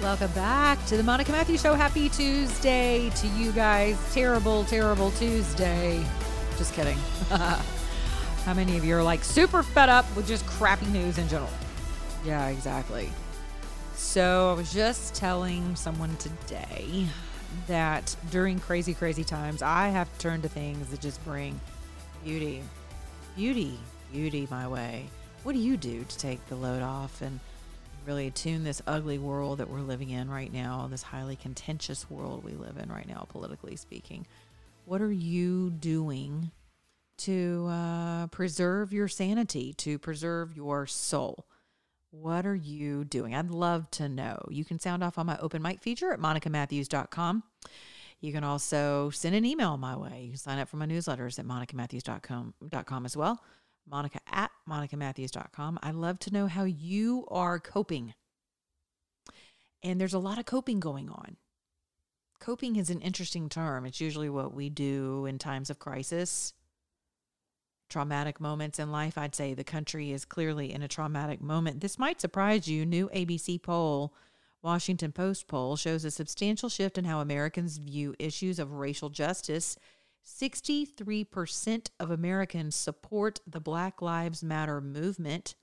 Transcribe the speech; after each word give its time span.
Welcome 0.00 0.30
back 0.32 0.82
to 0.86 0.96
the 0.96 1.02
Monica 1.02 1.30
Matthews 1.30 1.60
Show. 1.60 1.74
Happy 1.74 2.08
Tuesday 2.08 3.10
to 3.16 3.26
you 3.26 3.52
guys. 3.52 3.98
Terrible, 4.14 4.64
terrible 4.64 5.10
Tuesday. 5.10 6.02
Just 6.56 6.72
kidding. 6.72 6.96
How 7.28 8.54
many 8.54 8.78
of 8.78 8.84
you 8.84 8.96
are 8.96 9.02
like 9.02 9.22
super 9.22 9.62
fed 9.62 9.90
up 9.90 10.06
with 10.16 10.26
just 10.26 10.46
crappy 10.46 10.86
news 10.86 11.18
in 11.18 11.28
general? 11.28 11.50
Yeah, 12.24 12.48
exactly. 12.48 13.10
So 13.94 14.52
I 14.52 14.54
was 14.54 14.72
just 14.72 15.14
telling 15.14 15.76
someone 15.76 16.16
today 16.16 17.04
that 17.66 18.16
during 18.30 18.58
crazy, 18.58 18.94
crazy 18.94 19.22
times, 19.22 19.60
I 19.60 19.88
have 19.88 20.10
to 20.14 20.18
turn 20.18 20.40
to 20.40 20.48
things 20.48 20.88
that 20.88 21.00
just 21.00 21.22
bring 21.26 21.60
beauty, 22.24 22.62
beauty, 23.36 23.78
beauty 24.10 24.48
my 24.50 24.66
way. 24.66 25.04
What 25.42 25.52
do 25.52 25.58
you 25.58 25.76
do 25.76 26.04
to 26.04 26.18
take 26.18 26.44
the 26.48 26.56
load 26.56 26.80
off 26.80 27.20
and 27.20 27.38
really 28.06 28.26
attune 28.26 28.64
this 28.64 28.82
ugly 28.86 29.18
world 29.18 29.58
that 29.58 29.68
we're 29.68 29.80
living 29.80 30.10
in 30.10 30.30
right 30.30 30.52
now, 30.52 30.88
this 30.90 31.02
highly 31.02 31.36
contentious 31.36 32.10
world 32.10 32.44
we 32.44 32.52
live 32.52 32.76
in 32.76 32.90
right 32.90 33.08
now, 33.08 33.26
politically 33.28 33.76
speaking? 33.76 34.26
What 34.84 35.00
are 35.00 35.12
you 35.12 35.70
doing 35.70 36.50
to 37.18 37.66
uh, 37.68 38.26
preserve 38.28 38.92
your 38.92 39.08
sanity, 39.08 39.72
to 39.74 39.98
preserve 39.98 40.56
your 40.56 40.86
soul? 40.86 41.46
What 42.10 42.44
are 42.46 42.54
you 42.56 43.04
doing? 43.04 43.34
I'd 43.34 43.50
love 43.50 43.90
to 43.92 44.08
know. 44.08 44.40
You 44.48 44.64
can 44.64 44.80
sound 44.80 45.04
off 45.04 45.18
on 45.18 45.26
my 45.26 45.38
open 45.38 45.62
mic 45.62 45.80
feature 45.80 46.12
at 46.12 46.18
monicamatthews.com. 46.18 47.44
You 48.20 48.32
can 48.32 48.44
also 48.44 49.10
send 49.10 49.34
an 49.34 49.44
email 49.44 49.76
my 49.76 49.96
way. 49.96 50.22
You 50.24 50.28
can 50.30 50.38
sign 50.38 50.58
up 50.58 50.68
for 50.68 50.76
my 50.76 50.86
newsletters 50.86 51.38
at 51.38 51.46
monicamatthews.com 51.46 53.06
as 53.06 53.16
well. 53.16 53.42
Monica 53.86 54.20
at 54.30 54.50
monicamatthews.com. 54.68 55.78
I 55.82 55.90
love 55.90 56.18
to 56.20 56.32
know 56.32 56.46
how 56.46 56.64
you 56.64 57.26
are 57.28 57.58
coping. 57.58 58.14
And 59.82 60.00
there's 60.00 60.14
a 60.14 60.18
lot 60.18 60.38
of 60.38 60.46
coping 60.46 60.80
going 60.80 61.08
on. 61.08 61.36
Coping 62.38 62.76
is 62.76 62.90
an 62.90 63.00
interesting 63.00 63.48
term. 63.48 63.84
It's 63.86 64.00
usually 64.00 64.30
what 64.30 64.54
we 64.54 64.70
do 64.70 65.26
in 65.26 65.38
times 65.38 65.70
of 65.70 65.78
crisis 65.78 66.54
traumatic 67.90 68.40
moments 68.40 68.78
in 68.78 68.90
life. 68.90 69.18
I'd 69.18 69.34
say 69.34 69.52
the 69.52 69.64
country 69.64 70.12
is 70.12 70.24
clearly 70.24 70.72
in 70.72 70.82
a 70.82 70.88
traumatic 70.88 71.42
moment. 71.42 71.80
This 71.80 71.98
might 71.98 72.20
surprise 72.20 72.66
you. 72.68 72.86
New 72.86 73.10
ABC 73.10 73.60
poll, 73.60 74.14
Washington 74.62 75.12
Post 75.12 75.48
poll, 75.48 75.76
shows 75.76 76.04
a 76.04 76.10
substantial 76.10 76.70
shift 76.70 76.96
in 76.96 77.04
how 77.04 77.20
Americans 77.20 77.76
view 77.76 78.14
issues 78.18 78.58
of 78.58 78.72
racial 78.72 79.10
justice. 79.10 79.76
63% 80.26 81.90
of 81.98 82.10
Americans 82.10 82.74
support 82.74 83.40
the 83.46 83.60
Black 83.60 84.02
Lives 84.02 84.42
Matter 84.42 84.80
movement. 84.80 85.54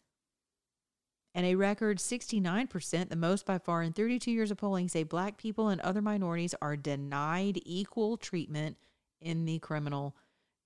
And 1.34 1.46
a 1.46 1.56
record 1.56 2.00
69%, 2.00 3.10
the 3.10 3.16
most 3.16 3.46
by 3.46 3.60
far 3.60 3.84
in 3.84 3.94
32 3.94 4.32
years 4.32 4.50
of 4.50 4.58
polling, 4.58 4.88
say 4.90 5.04
black 5.04 5.38
people 5.38 5.70
and 5.70 5.80
other 5.82 6.02
minorities 6.02 6.56
are 6.62 6.76
denied 6.76 7.60
equal 7.64 8.18
treatment 8.18 8.78
in 9.22 9.46
the 9.46 9.60
criminal 9.60 10.16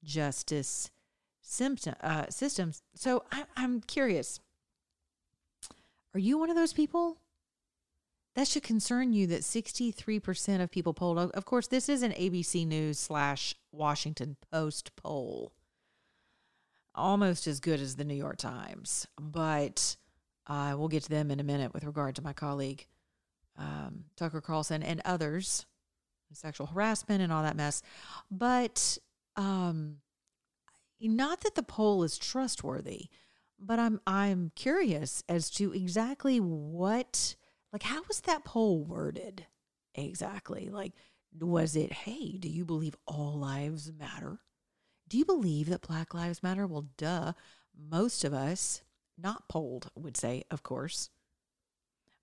justice 0.04 0.90
symptom 1.42 1.96
uh, 2.02 2.26
systems. 2.30 2.84
So 2.96 3.24
I, 3.32 3.44
I'm 3.56 3.82
curious: 3.82 4.40
Are 6.14 6.20
you 6.20 6.38
one 6.38 6.50
of 6.50 6.56
those 6.56 6.74
people? 6.74 7.18
That 8.36 8.48
should 8.48 8.64
concern 8.64 9.14
you. 9.14 9.28
That 9.28 9.42
63% 9.42 10.62
of 10.62 10.72
people 10.72 10.94
polled. 10.94 11.18
Of 11.18 11.46
course, 11.46 11.68
this 11.68 11.90
is 11.90 12.02
an 12.02 12.14
ABC 12.14 12.66
News 12.66 12.98
slash 12.98 13.56
Washington 13.72 14.38
Post 14.52 14.96
poll, 14.96 15.54
almost 16.96 17.48
as 17.48 17.60
good 17.60 17.80
as 17.80 17.96
the 17.96 18.06
New 18.06 18.16
York 18.16 18.38
Times, 18.38 19.08
but 19.20 19.98
uh, 20.48 20.76
we'll 20.78 20.88
get 20.88 21.04
to 21.04 21.10
them 21.10 21.32
in 21.32 21.40
a 21.40 21.44
minute 21.44 21.74
with 21.74 21.84
regard 21.84 22.16
to 22.16 22.22
my 22.22 22.34
colleague 22.34 22.88
um, 23.58 24.06
Tucker 24.16 24.42
Carlson 24.42 24.84
and 24.84 25.02
others, 25.06 25.66
sexual 26.34 26.68
harassment 26.68 27.22
and 27.22 27.32
all 27.32 27.44
that 27.44 27.58
mess. 27.58 27.82
But 28.30 28.98
um, 29.36 29.98
not 31.00 31.42
that 31.42 31.56
the 31.56 31.64
poll 31.64 32.04
is 32.04 32.18
trustworthy, 32.18 33.08
but 33.60 33.80
I'm 33.80 34.00
I'm 34.08 34.52
curious 34.56 35.24
as 35.30 35.50
to 35.52 35.74
exactly 35.74 36.40
what 36.40 37.36
like 37.72 37.84
how 37.84 38.02
was 38.08 38.22
that 38.22 38.46
poll 38.46 38.84
worded 38.84 39.46
exactly? 39.96 40.70
Like 40.70 40.94
was 41.40 41.76
it, 41.76 41.94
hey, 41.94 42.38
do 42.38 42.50
you 42.50 42.66
believe 42.66 42.96
all 43.08 43.38
lives 43.38 43.92
matter? 43.98 44.40
Do 45.08 45.18
you 45.18 45.26
believe 45.26 45.68
that 45.70 45.82
Black 45.82 46.14
Lives 46.14 46.42
Matter? 46.42 46.66
Well, 46.66 46.88
duh. 46.98 47.34
Most 47.78 48.24
of 48.24 48.34
us, 48.34 48.82
not 49.18 49.50
polled, 49.50 49.90
would 49.96 50.16
say, 50.16 50.44
of 50.50 50.64
course. 50.64 51.10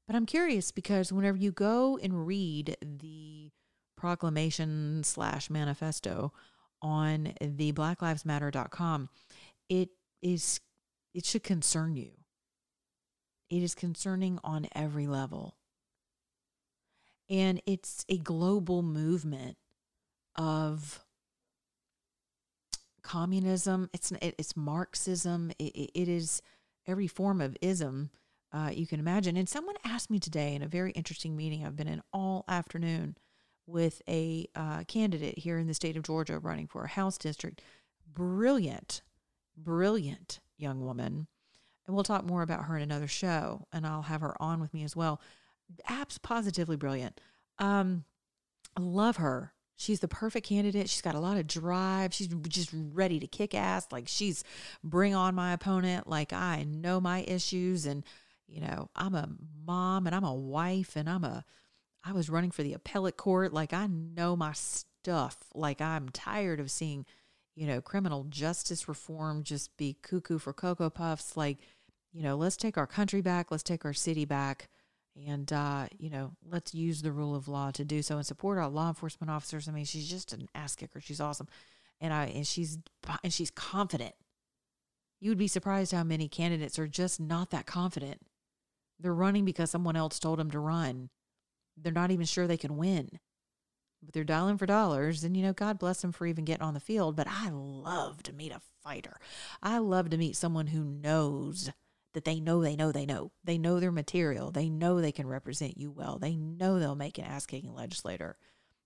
But 0.06 0.16
I'm 0.16 0.24
curious 0.24 0.70
because 0.72 1.12
whenever 1.12 1.36
you 1.36 1.52
go 1.52 1.98
and 2.02 2.26
read 2.26 2.78
the 2.80 3.50
proclamation 3.96 5.02
slash 5.04 5.50
manifesto 5.50 6.32
on 6.80 7.34
the 7.42 7.72
blacklivesmatter.com, 7.72 9.10
it 9.68 9.90
is 10.22 10.60
it 11.12 11.26
should 11.26 11.42
concern 11.42 11.94
you. 11.96 12.12
It 13.50 13.62
is 13.62 13.74
concerning 13.74 14.38
on 14.44 14.66
every 14.74 15.06
level. 15.06 15.56
And 17.30 17.60
it's 17.66 18.04
a 18.08 18.18
global 18.18 18.82
movement 18.82 19.56
of 20.36 21.04
communism. 23.02 23.90
It's 23.92 24.12
it's 24.20 24.56
Marxism. 24.56 25.50
It, 25.58 25.90
it 25.94 26.08
is 26.08 26.42
every 26.86 27.06
form 27.06 27.40
of 27.40 27.56
ism 27.60 28.10
uh, 28.52 28.70
you 28.72 28.86
can 28.86 29.00
imagine. 29.00 29.36
And 29.36 29.48
someone 29.48 29.76
asked 29.84 30.10
me 30.10 30.18
today 30.18 30.54
in 30.54 30.62
a 30.62 30.68
very 30.68 30.92
interesting 30.92 31.36
meeting 31.36 31.64
I've 31.64 31.76
been 31.76 31.88
in 31.88 32.02
all 32.12 32.44
afternoon 32.48 33.16
with 33.66 34.00
a 34.08 34.46
uh, 34.54 34.84
candidate 34.84 35.38
here 35.38 35.58
in 35.58 35.66
the 35.66 35.74
state 35.74 35.96
of 35.96 36.02
Georgia 36.02 36.38
running 36.38 36.66
for 36.66 36.84
a 36.84 36.88
House 36.88 37.18
district. 37.18 37.60
Brilliant, 38.10 39.02
brilliant 39.56 40.40
young 40.56 40.84
woman. 40.84 41.26
And 41.88 41.94
we'll 41.94 42.04
talk 42.04 42.24
more 42.24 42.42
about 42.42 42.66
her 42.66 42.76
in 42.76 42.82
another 42.82 43.08
show, 43.08 43.66
and 43.72 43.84
I'll 43.84 44.02
have 44.02 44.20
her 44.20 44.40
on 44.40 44.60
with 44.60 44.72
me 44.72 44.84
as 44.84 44.94
well. 44.94 45.20
Apps 45.88 46.22
positively 46.22 46.76
brilliant. 46.76 47.20
Um, 47.58 48.04
I 48.76 48.80
love 48.80 49.16
her. 49.16 49.54
She's 49.74 50.00
the 50.00 50.08
perfect 50.08 50.46
candidate. 50.46 50.88
She's 50.88 51.02
got 51.02 51.14
a 51.14 51.20
lot 51.20 51.38
of 51.38 51.46
drive. 51.46 52.12
She's 52.12 52.28
just 52.48 52.70
ready 52.72 53.18
to 53.20 53.26
kick 53.26 53.54
ass. 53.54 53.86
Like 53.90 54.06
she's 54.06 54.44
bring 54.84 55.14
on 55.14 55.34
my 55.34 55.52
opponent. 55.52 56.06
Like 56.06 56.32
I 56.32 56.64
know 56.64 57.00
my 57.00 57.22
issues, 57.26 57.86
and 57.86 58.04
you 58.46 58.60
know 58.60 58.90
I'm 58.94 59.14
a 59.14 59.28
mom 59.64 60.06
and 60.06 60.14
I'm 60.14 60.24
a 60.24 60.34
wife 60.34 60.94
and 60.94 61.08
I'm 61.08 61.24
a 61.24 61.44
I 62.04 62.12
was 62.12 62.30
running 62.30 62.50
for 62.50 62.62
the 62.62 62.74
appellate 62.74 63.16
court. 63.16 63.52
Like 63.52 63.72
I 63.72 63.86
know 63.86 64.36
my 64.36 64.52
stuff. 64.52 65.36
Like 65.54 65.80
I'm 65.80 66.08
tired 66.10 66.60
of 66.60 66.70
seeing, 66.70 67.06
you 67.54 67.66
know, 67.66 67.80
criminal 67.80 68.24
justice 68.24 68.88
reform 68.88 69.42
just 69.42 69.76
be 69.76 69.96
cuckoo 70.02 70.38
for 70.38 70.52
Cocoa 70.52 70.90
Puffs. 70.90 71.36
Like, 71.36 71.58
you 72.18 72.24
know, 72.24 72.34
let's 72.34 72.56
take 72.56 72.76
our 72.76 72.86
country 72.88 73.20
back. 73.20 73.52
Let's 73.52 73.62
take 73.62 73.84
our 73.84 73.92
city 73.92 74.24
back. 74.24 74.68
And, 75.28 75.52
uh, 75.52 75.86
you 75.96 76.10
know, 76.10 76.32
let's 76.44 76.74
use 76.74 77.00
the 77.00 77.12
rule 77.12 77.36
of 77.36 77.46
law 77.46 77.70
to 77.70 77.84
do 77.84 78.02
so 78.02 78.16
and 78.16 78.26
support 78.26 78.58
our 78.58 78.68
law 78.68 78.88
enforcement 78.88 79.30
officers. 79.30 79.68
I 79.68 79.70
mean, 79.72 79.84
she's 79.84 80.10
just 80.10 80.32
an 80.32 80.48
ass 80.52 80.74
kicker. 80.74 81.00
She's 81.00 81.20
awesome. 81.20 81.46
And 82.00 82.12
I, 82.12 82.24
and 82.24 82.44
she's, 82.44 82.76
and 83.22 83.32
she's 83.32 83.52
confident. 83.52 84.16
You 85.20 85.30
would 85.30 85.38
be 85.38 85.46
surprised 85.46 85.92
how 85.92 86.02
many 86.02 86.26
candidates 86.26 86.76
are 86.76 86.88
just 86.88 87.20
not 87.20 87.50
that 87.50 87.66
confident. 87.66 88.20
They're 88.98 89.14
running 89.14 89.44
because 89.44 89.70
someone 89.70 89.94
else 89.94 90.18
told 90.18 90.40
them 90.40 90.50
to 90.50 90.58
run 90.58 91.10
they're 91.80 91.92
not 91.92 92.10
even 92.10 92.26
sure 92.26 92.48
they 92.48 92.56
can 92.56 92.76
win. 92.76 93.20
But 94.02 94.12
they're 94.12 94.24
dialing 94.24 94.58
for 94.58 94.66
dollars, 94.66 95.22
and 95.22 95.36
you 95.36 95.44
know, 95.44 95.52
God 95.52 95.78
bless 95.78 96.02
them 96.02 96.10
for 96.10 96.26
even 96.26 96.44
getting 96.44 96.64
on 96.64 96.74
the 96.74 96.80
field. 96.80 97.14
But 97.14 97.28
I 97.28 97.50
love 97.50 98.24
to 98.24 98.32
meet 98.32 98.50
a 98.50 98.60
fighter. 98.82 99.20
I 99.62 99.78
love 99.78 100.10
to 100.10 100.16
meet 100.16 100.34
someone 100.34 100.68
who 100.68 100.82
knows 100.82 101.70
that 102.14 102.24
they 102.24 102.40
know 102.40 102.62
they 102.62 102.76
know 102.76 102.92
they 102.92 103.06
know. 103.06 103.32
They 103.44 103.58
know 103.58 103.80
their 103.80 103.92
material. 103.92 104.50
They 104.50 104.68
know 104.68 105.00
they 105.00 105.12
can 105.12 105.26
represent 105.26 105.78
you 105.78 105.90
well. 105.90 106.18
They 106.18 106.36
know 106.36 106.78
they'll 106.78 106.94
make 106.94 107.18
an 107.18 107.24
ass 107.24 107.46
kicking 107.46 107.74
legislator, 107.74 108.36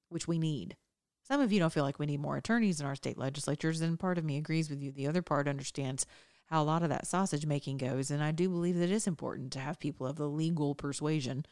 which 0.09 0.27
we 0.27 0.39
need. 0.39 0.77
Some 1.23 1.41
of 1.41 1.53
you 1.53 1.61
don't 1.61 1.73
feel 1.73 1.85
like 1.85 1.99
we 1.99 2.07
need 2.07 2.21
more 2.21 2.37
attorneys 2.37 2.81
in 2.81 2.87
our 2.87 2.97
state 2.97 3.17
legislatures, 3.17 3.81
and 3.81 3.99
part 3.99 4.19
of 4.19 4.25
me 4.25 4.37
agrees 4.37 4.69
with 4.69 4.83
you. 4.83 4.91
The 4.91 5.07
other 5.07 5.23
part 5.23 5.49
understands 5.49 6.05
how 6.47 6.63
a 6.63 6.65
lot 6.65 6.83
of 6.83 6.89
that 6.91 7.07
sausage 7.07 7.47
making 7.47 7.79
goes. 7.79 8.11
And 8.11 8.23
I 8.23 8.33
do 8.33 8.49
believe 8.49 8.77
that 8.77 8.91
it 8.91 8.93
is 8.93 9.07
important 9.07 9.53
to 9.53 9.61
have 9.61 9.79
people 9.79 10.07
of 10.07 10.17
the 10.17 10.29
legal 10.29 10.75
persuasion 10.75 11.47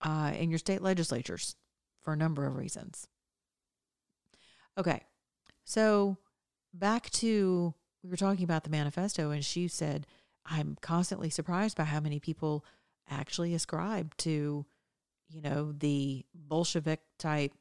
uh, 0.00 0.32
in 0.36 0.50
your 0.50 0.58
state 0.58 0.82
legislatures 0.82 1.56
for 2.02 2.12
a 2.12 2.16
number 2.16 2.46
of 2.46 2.56
reasons. 2.56 3.06
Okay, 4.78 5.02
so 5.64 6.16
back 6.74 7.08
to 7.10 7.74
we 8.02 8.10
were 8.10 8.16
talking 8.16 8.44
about 8.44 8.64
the 8.64 8.70
manifesto, 8.70 9.30
and 9.30 9.44
she 9.44 9.68
said, 9.68 10.06
I'm 10.48 10.76
constantly 10.80 11.30
surprised 11.30 11.76
by 11.76 11.84
how 11.84 12.00
many 12.00 12.20
people 12.20 12.64
actually 13.08 13.54
ascribe 13.54 14.16
to, 14.18 14.64
you 15.28 15.42
know, 15.42 15.72
the 15.72 16.24
Bolshevik 16.34 17.00
type 17.18 17.52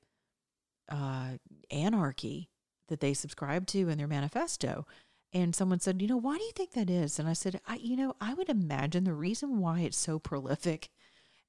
uh, 0.90 1.38
anarchy 1.72 2.50
that 2.88 3.00
they 3.00 3.14
subscribe 3.14 3.66
to 3.68 3.90
in 3.90 3.98
their 3.98 4.08
manifesto. 4.08 4.86
And 5.34 5.56
someone 5.56 5.80
said, 5.80 6.02
you 6.02 6.08
know, 6.08 6.18
why 6.18 6.38
do 6.38 6.44
you 6.44 6.52
think 6.52 6.72
that 6.72 6.90
is? 6.90 7.20
And 7.20 7.28
I 7.28 7.34
said, 7.34 7.60
I, 7.68 7.76
you 7.76 7.98
know, 7.98 8.16
I 8.22 8.34
would 8.34 8.50
imagine 8.50 9.04
the 9.04 9.14
reason 9.14 9.60
why 9.60 9.82
it's 9.82 9.98
so 9.98 10.20
prolific 10.20 10.90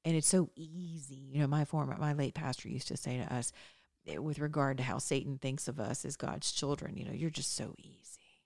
and 0.05 0.17
it's 0.17 0.27
so 0.27 0.51
easy. 0.57 1.15
You 1.15 1.41
know, 1.41 1.47
my 1.47 1.65
former, 1.65 1.97
my 1.99 2.13
late 2.13 2.35
pastor 2.35 2.69
used 2.69 2.89
to 2.89 2.97
say 2.97 3.19
to 3.19 3.33
us, 3.33 3.53
eh, 4.07 4.19
with 4.19 4.39
regard 4.39 4.79
to 4.79 4.83
how 4.83 4.99
Satan 4.99 5.39
thinks 5.39 5.69
of 5.69 5.79
us 5.79 6.05
as 6.05 6.17
God's 6.17 6.51
children, 6.53 6.97
you 6.97 7.05
know, 7.05 7.13
you're 7.13 7.31
just 7.31 7.55
so 7.55 7.75
easy. 7.79 8.43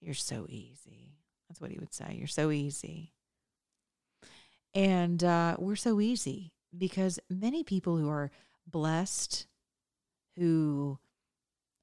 You're 0.00 0.14
so 0.14 0.46
easy. 0.48 1.17
That's 1.48 1.60
what 1.60 1.70
he 1.70 1.78
would 1.78 1.94
say. 1.94 2.14
You're 2.18 2.26
so 2.26 2.50
easy. 2.50 3.12
And 4.74 5.22
uh, 5.24 5.56
we're 5.58 5.76
so 5.76 6.00
easy 6.00 6.52
because 6.76 7.18
many 7.30 7.64
people 7.64 7.96
who 7.96 8.08
are 8.08 8.30
blessed, 8.66 9.46
who 10.36 10.98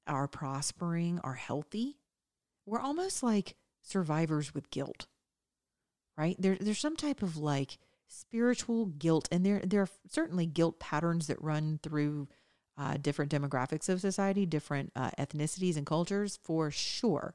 are 0.06 0.28
prospering, 0.28 1.18
are 1.24 1.34
healthy, 1.34 1.98
we're 2.64 2.80
almost 2.80 3.22
like 3.22 3.56
survivors 3.82 4.54
with 4.54 4.70
guilt, 4.70 5.06
right? 6.16 6.36
There, 6.38 6.56
there's 6.60 6.78
some 6.78 6.96
type 6.96 7.22
of 7.22 7.36
like 7.36 7.78
spiritual 8.08 8.86
guilt, 8.86 9.28
and 9.32 9.44
there, 9.44 9.60
there 9.64 9.82
are 9.82 9.88
certainly 10.08 10.46
guilt 10.46 10.78
patterns 10.78 11.26
that 11.26 11.42
run 11.42 11.80
through 11.82 12.28
uh, 12.78 12.96
different 13.00 13.32
demographics 13.32 13.88
of 13.88 14.00
society, 14.00 14.46
different 14.46 14.92
uh, 14.94 15.10
ethnicities 15.18 15.76
and 15.76 15.86
cultures, 15.86 16.38
for 16.42 16.70
sure. 16.70 17.34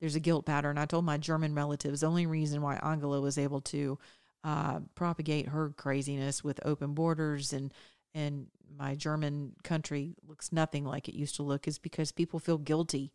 There's 0.00 0.14
a 0.14 0.20
guilt 0.20 0.46
pattern. 0.46 0.78
I 0.78 0.86
told 0.86 1.04
my 1.04 1.18
German 1.18 1.54
relatives 1.54 2.00
the 2.00 2.06
only 2.06 2.26
reason 2.26 2.62
why 2.62 2.76
Angela 2.76 3.20
was 3.20 3.36
able 3.38 3.60
to 3.62 3.98
uh, 4.42 4.80
propagate 4.94 5.48
her 5.48 5.74
craziness 5.76 6.42
with 6.42 6.60
open 6.64 6.94
borders 6.94 7.52
and 7.52 7.72
and 8.14 8.48
my 8.76 8.94
German 8.94 9.52
country 9.62 10.14
looks 10.26 10.52
nothing 10.52 10.84
like 10.84 11.08
it 11.08 11.14
used 11.14 11.36
to 11.36 11.42
look 11.42 11.68
is 11.68 11.78
because 11.78 12.10
people 12.10 12.40
feel 12.40 12.58
guilty. 12.58 13.12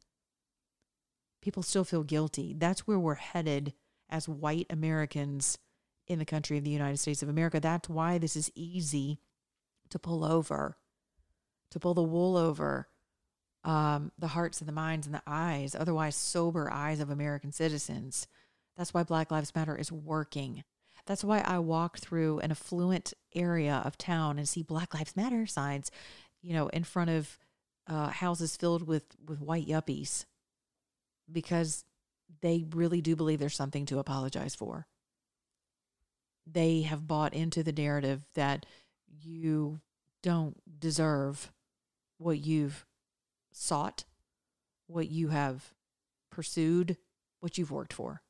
People 1.42 1.64
still 1.64 1.84
feel 1.84 2.04
guilty. 2.04 2.54
That's 2.58 2.88
where 2.88 3.00
we're 3.00 3.16
headed 3.16 3.74
as 4.10 4.30
white 4.30 4.68
Americans 4.70 5.58
in 6.08 6.20
the 6.20 6.26
country 6.26 6.58
of 6.58 6.64
the 6.64 6.70
United 6.70 6.98
States 6.98 7.22
of 7.24 7.30
America. 7.30 7.60
That's 7.60 7.90
why 7.90 8.18
this 8.18 8.36
is 8.36 8.52
easy 8.56 9.20
to 9.90 10.00
pull 10.00 10.24
over, 10.24 10.78
to 11.72 11.80
pull 11.80 11.94
the 11.94 12.04
wool 12.04 12.38
over 12.38 12.88
um, 13.66 14.12
the 14.18 14.28
hearts 14.28 14.62
and 14.62 14.68
the 14.68 14.74
minds 14.74 15.08
and 15.08 15.16
the 15.16 15.24
eyes, 15.28 15.76
otherwise 15.76 16.16
sober 16.16 16.72
eyes 16.72 17.02
of 17.02 17.10
American 17.10 17.52
citizens. 17.52 18.28
That's 18.78 18.94
why 18.94 19.04
Black 19.04 19.32
Lives 19.32 19.54
Matter 19.56 19.76
is 19.76 19.92
working. 19.92 20.64
That's 21.06 21.24
why 21.24 21.40
I 21.40 21.60
walk 21.60 22.00
through 22.00 22.40
an 22.40 22.52
affluent 22.52 23.14
area 23.34 23.82
of 23.84 23.98
town 23.98 24.38
and 24.38 24.48
see 24.48 24.64
Black 24.64 24.94
Lives 24.94 25.16
Matter 25.16 25.46
signs, 25.46 25.92
you 26.42 26.54
know, 26.54 26.68
in 26.68 26.84
front 26.84 27.10
of 27.10 27.38
uh, 27.88 28.10
houses 28.10 28.56
filled 28.56 28.88
with 28.88 29.04
with 29.28 29.42
white 29.42 29.68
yuppies, 29.68 30.26
because 31.32 31.84
they 32.42 32.66
really 32.72 33.02
do 33.02 33.16
believe 33.16 33.40
there's 33.40 33.56
something 33.56 33.86
to 33.88 34.00
apologize 34.00 34.56
for. 34.56 34.88
They 36.46 36.82
have 36.84 37.08
bought 37.08 37.34
into 37.34 37.64
the 37.64 37.72
narrative 37.72 38.24
that 38.36 38.66
you 39.08 39.80
don't 40.22 40.58
deserve 40.80 41.52
what 42.18 42.40
you've 42.40 42.86
sought, 43.56 44.04
what 44.88 45.10
you 45.10 45.30
have 45.30 45.74
pursued, 46.30 46.98
what 47.40 47.58
you've 47.58 47.72
worked 47.72 47.94
for. 47.94 48.22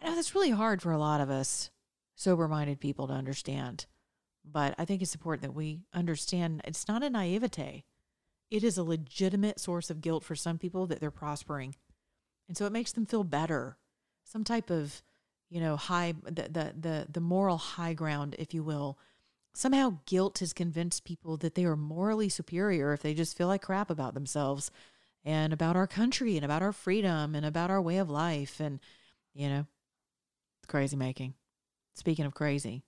I 0.00 0.06
know 0.06 0.14
that's 0.14 0.34
really 0.34 0.50
hard 0.50 0.82
for 0.82 0.92
a 0.92 0.98
lot 0.98 1.20
of 1.20 1.30
us 1.30 1.70
sober 2.14 2.48
minded 2.48 2.80
people 2.80 3.06
to 3.06 3.14
understand, 3.14 3.86
but 4.44 4.74
I 4.78 4.84
think 4.84 5.02
it's 5.02 5.14
important 5.14 5.42
that 5.42 5.56
we 5.56 5.80
understand 5.94 6.60
it's 6.64 6.86
not 6.86 7.02
a 7.02 7.10
naivete. 7.10 7.84
It 8.50 8.62
is 8.62 8.78
a 8.78 8.84
legitimate 8.84 9.58
source 9.58 9.90
of 9.90 10.00
guilt 10.00 10.22
for 10.22 10.36
some 10.36 10.58
people 10.58 10.86
that 10.86 11.00
they're 11.00 11.10
prospering. 11.10 11.74
And 12.48 12.56
so 12.56 12.66
it 12.66 12.72
makes 12.72 12.92
them 12.92 13.06
feel 13.06 13.24
better. 13.24 13.76
Some 14.24 14.44
type 14.44 14.70
of, 14.70 15.02
you 15.50 15.60
know, 15.60 15.76
high 15.76 16.14
the 16.24 16.42
the 16.42 16.74
the, 16.78 17.06
the 17.10 17.20
moral 17.20 17.56
high 17.56 17.94
ground, 17.94 18.36
if 18.38 18.54
you 18.54 18.62
will, 18.62 18.98
Somehow, 19.56 20.00
guilt 20.04 20.40
has 20.40 20.52
convinced 20.52 21.06
people 21.06 21.38
that 21.38 21.54
they 21.54 21.64
are 21.64 21.76
morally 21.76 22.28
superior 22.28 22.92
if 22.92 23.00
they 23.00 23.14
just 23.14 23.38
feel 23.38 23.46
like 23.46 23.62
crap 23.62 23.88
about 23.88 24.12
themselves 24.12 24.70
and 25.24 25.50
about 25.50 25.76
our 25.76 25.86
country 25.86 26.36
and 26.36 26.44
about 26.44 26.60
our 26.60 26.74
freedom 26.74 27.34
and 27.34 27.46
about 27.46 27.70
our 27.70 27.80
way 27.80 27.96
of 27.96 28.10
life. 28.10 28.60
And, 28.60 28.80
you 29.32 29.48
know, 29.48 29.66
it's 30.58 30.66
crazy 30.66 30.94
making. 30.94 31.32
Speaking 31.94 32.26
of 32.26 32.34
crazy, 32.34 32.82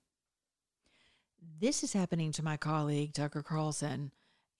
this 1.59 1.83
is 1.83 1.93
happening 1.93 2.31
to 2.33 2.43
my 2.43 2.55
colleague, 2.55 3.13
Tucker 3.13 3.41
Carlson, 3.41 4.11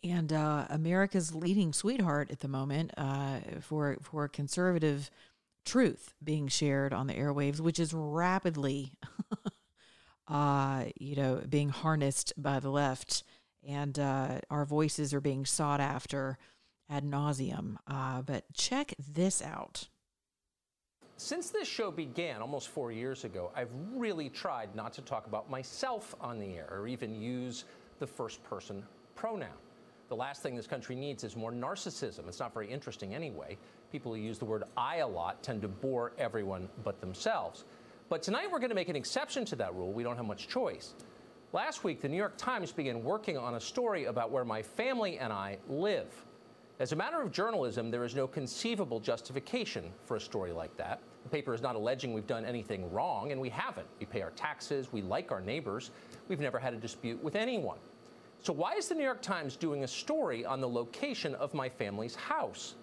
and 0.04 0.34
uh, 0.34 0.66
America's 0.72 1.36
leading 1.36 1.74
sweetheart 1.74 2.32
at 2.32 2.40
the 2.40 2.48
moment 2.48 2.90
uh, 2.98 3.38
for, 3.62 3.98
for 4.02 4.28
conservative 4.28 5.12
truth 5.64 6.16
being 6.24 6.48
shared 6.48 6.92
on 6.92 7.06
the 7.06 7.14
airwaves, 7.14 7.60
which 7.60 7.78
is 7.78 7.94
rapidly 7.94 8.94
uh, 10.30 10.86
you 11.00 11.16
know, 11.16 11.42
being 11.50 11.70
harnessed 11.70 12.34
by 12.38 12.60
the 12.60 12.70
left, 12.70 13.24
and 13.68 13.98
uh, 13.98 14.40
our 14.50 14.66
voices 14.66 15.14
are 15.14 15.22
being 15.22 15.46
sought 15.46 15.82
after 15.82 16.38
ad 16.90 17.04
nauseum. 17.04 17.76
Uh, 17.88 18.22
but 18.22 18.46
check 18.54 18.94
this 18.98 19.42
out. 19.42 19.88
Since 21.18 21.50
this 21.50 21.68
show 21.68 21.92
began 21.92 22.42
almost 22.42 22.70
four 22.70 22.94
years 22.94 23.26
ago, 23.26 23.52
I've 23.54 23.72
really 23.94 24.30
tried 24.30 24.74
not 24.74 24.94
to 24.94 25.02
talk 25.02 25.28
about 25.28 25.50
myself 25.50 26.16
on 26.22 26.40
the 26.40 26.56
air 26.56 26.70
or 26.72 26.88
even 26.88 27.14
use 27.22 27.66
the 28.00 28.08
first 28.08 28.42
person 28.44 28.84
pronoun. 29.16 29.50
The 30.08 30.16
last 30.16 30.42
thing 30.42 30.56
this 30.56 30.66
country 30.66 30.96
needs 30.96 31.24
is 31.24 31.36
more 31.36 31.52
narcissism. 31.52 32.28
It's 32.28 32.40
not 32.40 32.54
very 32.54 32.72
interesting 32.72 33.14
anyway. 33.14 33.58
People 33.92 34.14
who 34.14 34.20
use 34.20 34.40
the 34.40 34.46
word 34.46 34.64
I 34.78 34.98
a 34.98 35.08
lot 35.08 35.44
tend 35.44 35.62
to 35.64 35.68
bore 35.68 36.14
everyone 36.18 36.70
but 36.84 37.02
themselves. 37.02 37.66
But 38.10 38.24
tonight 38.24 38.52
we're 38.52 38.58
going 38.58 38.70
to 38.70 38.76
make 38.76 38.90
an 38.90 38.96
exception 38.96 39.46
to 39.46 39.56
that 39.58 39.76
rule. 39.76 39.94
We 39.94 40.02
don't 40.02 40.18
have 40.18 40.26
much 40.26 40.48
choice. 40.48 40.96
Last 41.54 41.84
week, 41.84 42.02
the 42.02 42.10
New 42.10 42.18
York 42.18 42.38
Times 42.38 42.72
began 42.72 43.04
working 43.04 43.38
on 43.38 43.54
a 43.54 43.60
story 43.60 44.06
about 44.06 44.32
where 44.32 44.44
my 44.44 44.64
family 44.64 45.20
and 45.20 45.32
I 45.32 45.60
live. 45.68 46.12
As 46.80 46.92
a 46.92 46.96
matter 46.96 47.22
of 47.22 47.32
journalism, 47.32 47.92
there 47.92 48.04
is 48.04 48.16
no 48.16 48.26
conceivable 48.26 49.00
justification 49.00 49.92
for 50.06 50.16
a 50.16 50.20
story 50.20 50.52
like 50.52 50.76
that. 50.78 51.02
The 51.24 51.30
paper 51.30 51.54
is 51.54 51.62
not 51.62 51.76
alleging 51.76 52.12
we've 52.12 52.26
done 52.26 52.46
anything 52.46 52.92
wrong, 52.92 53.32
and 53.32 53.40
we 53.40 53.50
haven't. 53.50 53.86
We 54.00 54.08
pay 54.08 54.24
our 54.24 54.32
taxes, 54.32 54.92
we 54.92 55.04
like 55.04 55.32
our 55.32 55.42
neighbors, 55.42 55.92
we've 56.30 56.40
never 56.40 56.58
had 56.58 56.74
a 56.74 56.78
dispute 56.78 57.24
with 57.24 57.36
anyone. 57.36 57.78
So, 58.42 58.54
why 58.54 58.74
is 58.74 58.88
the 58.88 58.96
New 58.96 59.04
York 59.04 59.22
Times 59.22 59.56
doing 59.56 59.84
a 59.84 59.88
story 59.88 60.46
on 60.46 60.62
the 60.62 60.70
location 60.70 61.36
of 61.36 61.54
my 61.54 61.70
family's 61.70 62.16
house? 62.16 62.76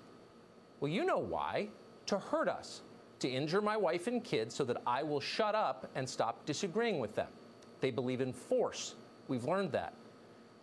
Well, 0.78 0.90
you 0.90 1.04
know 1.04 1.18
why 1.18 1.68
to 2.06 2.18
hurt 2.18 2.48
us 2.48 2.82
to 3.20 3.28
injure 3.28 3.60
my 3.60 3.76
wife 3.76 4.06
and 4.06 4.22
kids 4.22 4.54
so 4.54 4.64
that 4.64 4.82
I 4.86 5.02
will 5.02 5.20
shut 5.20 5.54
up 5.54 5.90
and 5.94 6.08
stop 6.08 6.44
disagreeing 6.46 6.98
with 6.98 7.14
them. 7.14 7.28
They 7.80 7.90
believe 7.90 8.20
in 8.20 8.32
force. 8.32 8.94
We've 9.28 9.44
learned 9.44 9.72
that. 9.72 9.94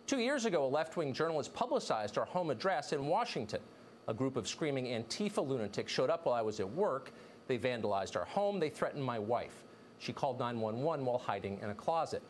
Two 0.06 0.18
years 0.18 0.44
ago, 0.44 0.64
a 0.64 0.68
left 0.68 0.96
wing 0.96 1.12
journalist 1.12 1.54
publicized 1.54 2.18
our 2.18 2.26
home 2.26 2.50
address 2.50 2.92
in 2.92 3.06
Washington. 3.06 3.60
A 4.06 4.14
group 4.14 4.36
of 4.36 4.46
screaming 4.46 4.86
Antifa 4.86 5.46
lunatics 5.46 5.92
showed 5.92 6.10
up 6.10 6.26
while 6.26 6.34
I 6.34 6.42
was 6.42 6.60
at 6.60 6.70
work. 6.70 7.12
They 7.46 7.58
vandalized 7.58 8.16
our 8.16 8.26
home. 8.26 8.60
They 8.60 8.68
threatened 8.68 9.02
my 9.02 9.18
wife. 9.18 9.64
She 9.98 10.12
called 10.12 10.38
911 10.38 11.04
while 11.04 11.18
hiding 11.18 11.58
in 11.62 11.70
a 11.70 11.74
closet. 11.74 12.22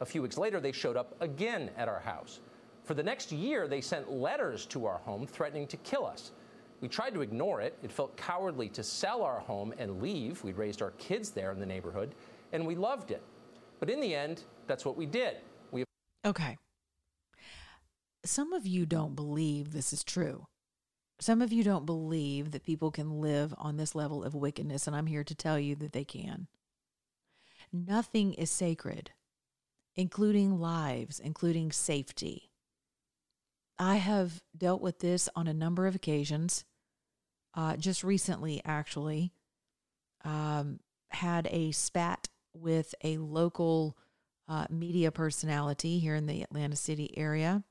A 0.00 0.06
few 0.06 0.20
weeks 0.20 0.36
later, 0.36 0.60
they 0.60 0.72
showed 0.72 0.96
up 0.96 1.14
again 1.20 1.70
at 1.76 1.88
our 1.88 2.00
house. 2.00 2.40
For 2.84 2.94
the 2.94 3.02
next 3.02 3.32
year, 3.32 3.68
they 3.68 3.80
sent 3.80 4.10
letters 4.10 4.66
to 4.66 4.84
our 4.86 4.98
home 4.98 5.26
threatening 5.26 5.66
to 5.68 5.76
kill 5.78 6.04
us. 6.04 6.32
We 6.82 6.88
tried 6.88 7.14
to 7.14 7.20
ignore 7.20 7.60
it. 7.60 7.78
It 7.82 7.92
felt 7.92 8.16
cowardly 8.16 8.68
to 8.70 8.82
sell 8.82 9.22
our 9.22 9.38
home 9.38 9.72
and 9.78 10.02
leave. 10.02 10.42
We'd 10.42 10.56
raised 10.56 10.82
our 10.82 10.90
kids 10.92 11.30
there 11.30 11.52
in 11.52 11.60
the 11.60 11.66
neighborhood, 11.66 12.16
and 12.52 12.66
we 12.66 12.74
loved 12.74 13.12
it. 13.12 13.22
But 13.78 13.88
in 13.88 14.00
the 14.00 14.14
end, 14.14 14.42
that's 14.66 14.84
what 14.84 14.96
we 14.96 15.06
did. 15.06 15.36
We 15.70 15.84
Okay. 16.26 16.58
Some 18.24 18.52
of 18.52 18.66
you 18.66 18.84
don't 18.84 19.14
believe 19.14 19.72
this 19.72 19.92
is 19.92 20.02
true. 20.02 20.46
Some 21.20 21.40
of 21.40 21.52
you 21.52 21.62
don't 21.62 21.86
believe 21.86 22.50
that 22.50 22.64
people 22.64 22.90
can 22.90 23.20
live 23.20 23.54
on 23.58 23.76
this 23.76 23.94
level 23.94 24.24
of 24.24 24.34
wickedness, 24.34 24.88
and 24.88 24.96
I'm 24.96 25.06
here 25.06 25.22
to 25.22 25.34
tell 25.36 25.60
you 25.60 25.76
that 25.76 25.92
they 25.92 26.04
can. 26.04 26.48
Nothing 27.72 28.34
is 28.34 28.50
sacred, 28.50 29.12
including 29.94 30.58
lives, 30.58 31.20
including 31.20 31.70
safety. 31.70 32.50
I 33.78 33.96
have 33.96 34.42
dealt 34.56 34.82
with 34.82 34.98
this 34.98 35.28
on 35.36 35.46
a 35.46 35.54
number 35.54 35.86
of 35.86 35.94
occasions 35.94 36.64
uh, 37.54 37.76
just 37.76 38.02
recently 38.02 38.62
actually 38.64 39.32
um, 40.24 40.80
had 41.10 41.48
a 41.50 41.72
spat 41.72 42.28
with 42.54 42.94
a 43.02 43.18
local 43.18 43.96
uh, 44.48 44.66
media 44.70 45.10
personality 45.10 45.98
here 45.98 46.14
in 46.14 46.26
the 46.26 46.42
Atlanta 46.42 46.76
City 46.76 47.16
area, 47.16 47.64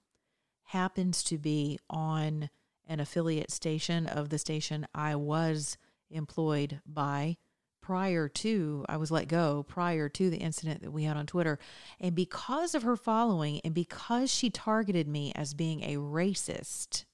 happens 0.64 1.24
to 1.24 1.38
be 1.38 1.80
on 1.90 2.50
an 2.88 3.00
affiliate 3.00 3.52
station 3.52 4.08
of 4.08 4.30
the 4.30 4.38
station 4.38 4.88
I 4.94 5.16
was 5.16 5.78
employed 6.10 6.82
by 6.86 7.38
prior 7.82 8.30
to 8.30 8.86
I 8.88 8.98
was 8.98 9.12
let 9.12 9.28
go 9.28 9.64
prior 9.64 10.08
to 10.10 10.30
the 10.30 10.38
incident 10.38 10.82
that 10.82 10.92
we 10.92 11.04
had 11.04 11.18
on 11.18 11.26
Twitter. 11.26 11.60
And 12.00 12.16
because 12.16 12.76
of 12.76 12.84
her 12.84 12.96
following 12.96 13.60
and 13.64 13.74
because 13.74 14.32
she 14.32 14.50
targeted 14.50 15.08
me 15.08 15.32
as 15.36 15.54
being 15.54 15.84
a 15.84 15.98
racist 15.98 17.06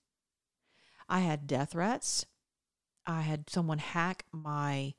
I 1.09 1.21
had 1.21 1.47
death 1.47 1.71
threats 1.71 2.25
I 3.07 3.21
had 3.21 3.49
someone 3.49 3.79
hack 3.79 4.25
my 4.31 4.93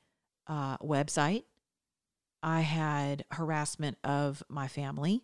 uh, 0.47 0.77
website. 0.79 1.43
I 2.43 2.61
had 2.61 3.23
harassment 3.31 3.97
of 4.03 4.43
my 4.49 4.67
family. 4.67 5.23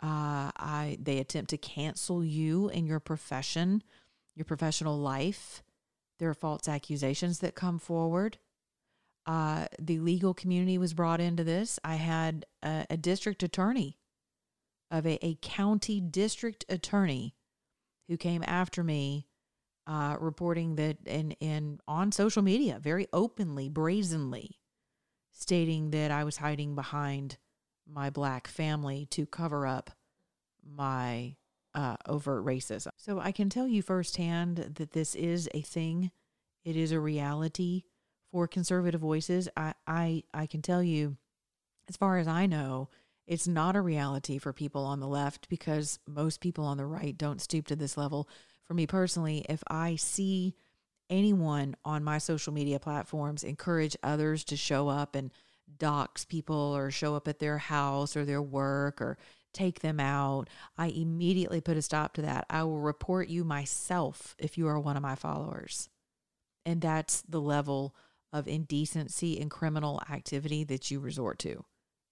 Uh, 0.00 0.54
I 0.56 0.98
they 1.00 1.18
attempt 1.18 1.50
to 1.50 1.58
cancel 1.58 2.24
you 2.24 2.68
in 2.68 2.86
your 2.86 3.00
profession 3.00 3.82
your 4.38 4.44
professional 4.44 4.96
life. 4.96 5.62
There 6.18 6.30
are 6.30 6.34
false 6.34 6.68
accusations 6.68 7.40
that 7.40 7.54
come 7.54 7.78
forward. 7.78 8.38
Uh, 9.26 9.66
the 9.78 9.98
legal 9.98 10.32
community 10.32 10.78
was 10.78 10.94
brought 10.94 11.20
into 11.20 11.44
this. 11.44 11.78
I 11.84 11.96
had 11.96 12.46
a, 12.62 12.86
a 12.88 12.96
district 12.96 13.42
attorney 13.42 13.98
of 14.90 15.06
a, 15.06 15.18
a, 15.26 15.36
county 15.42 16.00
district 16.00 16.64
attorney 16.70 17.34
who 18.08 18.16
came 18.16 18.42
after 18.46 18.82
me, 18.82 19.26
uh, 19.88 20.16
reporting 20.20 20.76
that 20.76 20.98
in, 21.06 21.32
in 21.40 21.80
on 21.88 22.12
social 22.12 22.42
media, 22.42 22.78
very 22.80 23.08
openly, 23.12 23.68
brazenly, 23.68 24.60
stating 25.32 25.90
that 25.90 26.10
I 26.10 26.22
was 26.22 26.36
hiding 26.36 26.74
behind 26.74 27.38
my 27.90 28.10
black 28.10 28.46
family 28.46 29.06
to 29.10 29.26
cover 29.26 29.66
up 29.66 29.90
my 30.62 31.34
uh, 31.74 31.96
overt 32.06 32.44
racism. 32.44 32.90
So 32.96 33.18
I 33.18 33.32
can 33.32 33.48
tell 33.48 33.66
you 33.66 33.82
firsthand 33.82 34.74
that 34.76 34.92
this 34.92 35.14
is 35.14 35.48
a 35.54 35.62
thing. 35.62 36.12
It 36.64 36.76
is 36.76 36.92
a 36.92 37.00
reality 37.00 37.84
for 38.30 38.46
conservative 38.46 39.00
voices, 39.00 39.48
I, 39.56 39.74
I 39.86 40.22
I 40.34 40.46
can 40.46 40.62
tell 40.62 40.82
you, 40.82 41.16
as 41.88 41.96
far 41.96 42.18
as 42.18 42.28
I 42.28 42.46
know, 42.46 42.90
it's 43.26 43.48
not 43.48 43.76
a 43.76 43.80
reality 43.80 44.38
for 44.38 44.52
people 44.52 44.84
on 44.84 45.00
the 45.00 45.08
left 45.08 45.48
because 45.48 45.98
most 46.06 46.40
people 46.40 46.64
on 46.64 46.76
the 46.76 46.86
right 46.86 47.16
don't 47.16 47.40
stoop 47.40 47.66
to 47.68 47.76
this 47.76 47.96
level. 47.96 48.28
For 48.68 48.74
me 48.74 48.86
personally, 48.86 49.46
if 49.48 49.62
I 49.68 49.96
see 49.96 50.54
anyone 51.08 51.74
on 51.86 52.04
my 52.04 52.18
social 52.18 52.52
media 52.52 52.78
platforms 52.78 53.42
encourage 53.42 53.96
others 54.02 54.44
to 54.44 54.56
show 54.56 54.88
up 54.88 55.14
and 55.14 55.32
dox 55.78 56.26
people 56.26 56.54
or 56.76 56.90
show 56.90 57.16
up 57.16 57.26
at 57.28 57.38
their 57.38 57.58
house 57.58 58.14
or 58.14 58.26
their 58.26 58.42
work 58.42 59.00
or 59.00 59.16
take 59.54 59.80
them 59.80 59.98
out, 59.98 60.50
I 60.76 60.88
immediately 60.88 61.62
put 61.62 61.78
a 61.78 61.82
stop 61.82 62.12
to 62.14 62.22
that. 62.22 62.44
I 62.50 62.62
will 62.64 62.78
report 62.78 63.28
you 63.28 63.42
myself 63.42 64.36
if 64.38 64.58
you 64.58 64.68
are 64.68 64.78
one 64.78 64.96
of 64.96 65.02
my 65.02 65.14
followers. 65.14 65.88
And 66.66 66.82
that's 66.82 67.22
the 67.22 67.40
level 67.40 67.96
of 68.34 68.46
indecency 68.46 69.40
and 69.40 69.50
criminal 69.50 70.02
activity 70.10 70.64
that 70.64 70.90
you 70.90 71.00
resort 71.00 71.38
to. 71.40 71.64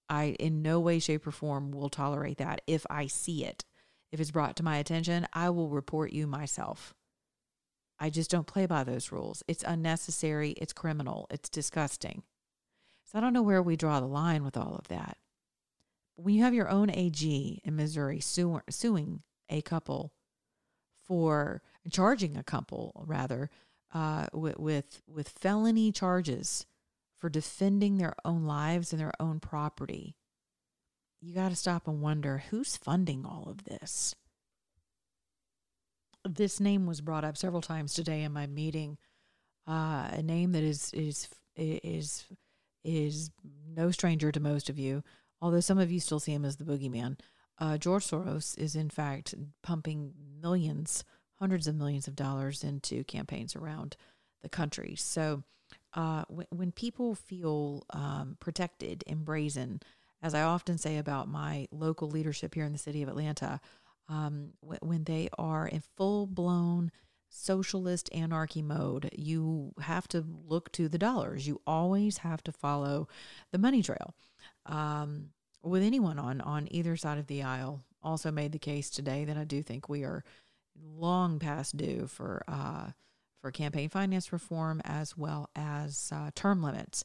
I, 0.09 0.37
in 0.41 0.63
no 0.63 0.81
way, 0.81 0.99
shape, 1.01 1.27
or 1.27 1.33
form, 1.33 1.73
will 1.73 1.91
tolerate 1.91 2.39
that. 2.39 2.63
If 2.67 2.87
I 2.89 3.07
see 3.09 3.45
it, 3.45 3.65
if 4.17 4.21
it's 4.21 4.31
brought 4.31 4.57
to 4.57 4.63
my 4.63 4.79
attention, 4.79 5.27
I 5.35 5.51
will 5.51 5.69
report 5.69 6.11
you 6.11 6.27
myself. 6.27 6.95
I 7.99 8.09
just 8.09 8.31
don't 8.31 8.47
play 8.47 8.65
by 8.65 8.83
those 8.83 9.13
rules. 9.13 9.43
It's 9.47 9.63
unnecessary. 9.63 10.53
It's 10.53 10.73
criminal. 10.73 11.27
It's 11.31 11.51
disgusting. 11.51 12.23
So 13.05 13.19
I 13.19 13.21
don't 13.21 13.35
know 13.35 13.43
where 13.43 13.63
we 13.63 13.77
draw 13.77 14.01
the 14.01 14.07
line 14.07 14.43
with 14.43 14.57
all 14.57 14.75
of 14.75 14.89
that. 14.89 15.19
When 16.15 16.35
you 16.35 16.43
have 16.45 16.55
your 16.55 16.71
own 16.71 16.89
AG 16.89 17.61
in 17.63 17.77
Missouri 17.77 18.21
su- 18.21 18.63
suing 18.71 19.21
a 19.51 19.61
couple 19.61 20.15
for 21.07 21.61
charging 21.91 22.39
a 22.39 22.43
couple, 22.43 23.05
rather, 23.07 23.51
uh, 23.93 24.29
with, 24.33 24.59
with 24.59 25.03
with 25.07 25.29
felony 25.29 25.93
charges 25.93 26.65
for 27.19 27.29
defending 27.29 27.99
their 27.99 28.15
own 28.25 28.47
lives 28.47 28.95
and 28.95 29.01
their 29.01 29.13
own 29.21 29.41
property. 29.41 30.17
You 31.27 31.35
got 31.35 31.49
to 31.49 31.57
stop 31.57 31.89
and 31.89 32.01
wonder 32.01 32.45
who's 32.51 32.77
funding 32.77 33.27
all 33.27 33.49
of 33.49 33.65
this. 33.65 34.15
This 36.25 36.61
name 36.61 36.87
was 36.87 37.01
brought 37.01 37.25
up 37.25 37.37
several 37.37 37.63
times 37.63 37.95
today 37.95 38.23
in 38.23 38.33
my 38.33 38.47
meeting. 38.47 38.97
Uh, 39.67 40.09
a 40.13 40.23
name 40.23 40.53
that 40.53 40.63
is 40.63 40.93
is 40.93 41.29
is 41.57 42.27
is 42.85 43.33
no 43.75 43.91
stranger 43.91 44.31
to 44.31 44.39
most 44.39 44.71
of 44.71 44.79
you, 44.79 45.03
although 45.43 45.59
some 45.59 45.79
of 45.79 45.91
you 45.91 45.99
still 45.99 46.21
see 46.21 46.33
him 46.33 46.45
as 46.45 46.59
the 46.59 46.65
boogeyman. 46.65 47.19
Uh, 47.59 47.77
George 47.77 48.07
Soros 48.07 48.57
is 48.57 48.77
in 48.77 48.89
fact 48.89 49.35
pumping 49.65 50.13
millions 50.41 51.03
hundreds 51.41 51.67
of 51.67 51.75
millions 51.75 52.07
of 52.07 52.15
dollars 52.15 52.63
into 52.63 53.03
campaigns 53.03 53.57
around 53.57 53.97
the 54.43 54.49
country. 54.49 54.95
So 54.97 55.43
uh, 55.93 56.23
when, 56.29 56.47
when 56.51 56.71
people 56.71 57.17
feel 57.17 57.85
um, 57.91 58.37
protected 58.39 59.03
and 59.09 59.25
brazen, 59.25 59.81
as 60.23 60.35
I 60.35 60.43
often 60.43 60.79
say 60.79 60.99
about 60.99 61.29
my 61.29 61.67
local 61.71 62.09
leadership 62.09 62.55
here 62.55 62.65
in 62.65 62.73
the 62.73 62.79
city 62.79 63.03
of 63.03 63.09
Atlanta, 63.09 63.61
um, 64.09 64.53
when, 64.61 64.79
when 64.83 65.05
they 65.05 65.29
are 65.39 65.67
in 65.67 65.83
full 65.97 66.27
blown 66.27 66.91
socialist 67.29 68.09
anarchy 68.13 68.63
mode, 68.63 69.11
you 69.17 69.73
have 69.81 70.09
to 70.09 70.25
look 70.47 70.73
to 70.73 70.89
the 70.89 70.99
dollars. 70.99 71.47
You 71.47 71.61
always 71.67 72.19
have 72.19 72.43
to 72.45 72.53
follow 72.53 73.09
the 73.53 73.59
money 73.59 73.83
trail. 73.83 74.15
Um, 74.65 75.31
with 75.63 75.83
anyone 75.83 76.19
on 76.19 76.41
on 76.41 76.69
either 76.71 76.97
side 76.97 77.19
of 77.19 77.27
the 77.27 77.43
aisle, 77.43 77.83
also 78.03 78.31
made 78.31 78.53
the 78.53 78.59
case 78.59 78.89
today 78.89 79.25
that 79.25 79.37
I 79.37 79.45
do 79.45 79.63
think 79.63 79.89
we 79.89 80.05
are 80.05 80.25
long 80.77 81.39
past 81.39 81.77
due 81.77 82.07
for 82.07 82.43
uh, 82.47 82.91
for 83.41 83.51
campaign 83.51 83.89
finance 83.89 84.33
reform 84.33 84.81
as 84.85 85.17
well 85.17 85.51
as 85.55 86.11
uh, 86.15 86.31
term 86.35 86.63
limits. 86.63 87.05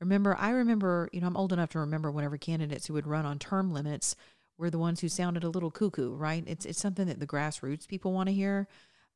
Remember, 0.00 0.34
I 0.38 0.50
remember, 0.50 1.08
you 1.12 1.20
know, 1.20 1.26
I'm 1.26 1.36
old 1.36 1.52
enough 1.52 1.70
to 1.70 1.80
remember 1.80 2.10
whenever 2.10 2.38
candidates 2.38 2.86
who 2.86 2.94
would 2.94 3.06
run 3.06 3.26
on 3.26 3.38
term 3.38 3.72
limits 3.72 4.16
were 4.58 4.70
the 4.70 4.78
ones 4.78 5.00
who 5.00 5.08
sounded 5.08 5.44
a 5.44 5.48
little 5.48 5.70
cuckoo, 5.70 6.14
right? 6.14 6.44
It's 6.46 6.64
it's 6.66 6.80
something 6.80 7.06
that 7.06 7.20
the 7.20 7.26
grassroots 7.26 7.86
people 7.88 8.12
want 8.12 8.28
to 8.28 8.34
hear, 8.34 8.66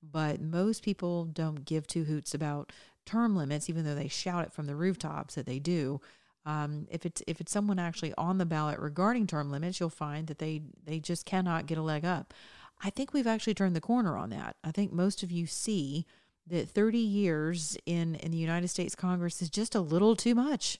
but 0.03 0.41
most 0.41 0.83
people 0.83 1.25
don't 1.25 1.65
give 1.65 1.87
two 1.87 2.05
hoots 2.05 2.35
about 2.35 2.73
term 3.07 3.37
limits, 3.37 3.69
even 3.69 3.85
though 3.85 3.95
they 3.95 4.09
shout 4.09 4.45
it 4.45 4.53
from 4.53 4.67
the 4.67 4.77
rooftops 4.77 5.35
that 5.35 5.47
they 5.47 5.59
do. 5.59 6.01
Um, 6.47 6.87
if 6.91 7.07
it's 7.07 7.23
if 7.27 7.41
it's 7.41 7.53
someone 7.53 7.79
actually 7.79 8.13
on 8.19 8.39
the 8.39 8.47
ballot 8.47 8.79
regarding 8.79 9.27
term 9.27 9.51
limits, 9.51 9.81
you'll 9.81 9.91
find 9.91 10.27
that 10.27 10.39
they 10.39 10.63
they 10.85 11.01
just 11.01 11.25
cannot 11.25 11.67
get 11.67 11.79
a 11.79 11.83
leg 11.83 12.05
up. 12.05 12.35
I 12.83 12.91
think 12.91 13.13
we've 13.15 13.27
actually 13.27 13.55
turned 13.55 13.77
the 13.77 13.81
corner 13.81 14.17
on 14.17 14.31
that. 14.31 14.57
I 14.63 14.71
think 14.71 14.93
most 14.93 15.23
of 15.23 15.31
you 15.33 15.47
see 15.47 16.05
that 16.47 16.69
30 16.69 16.99
years 16.99 17.77
in, 17.87 18.15
in 18.17 18.31
the 18.31 18.39
United 18.39 18.69
States 18.69 18.95
Congress 18.95 19.41
is 19.41 19.51
just 19.51 19.75
a 19.75 19.81
little 19.81 20.15
too 20.17 20.35
much. 20.35 20.79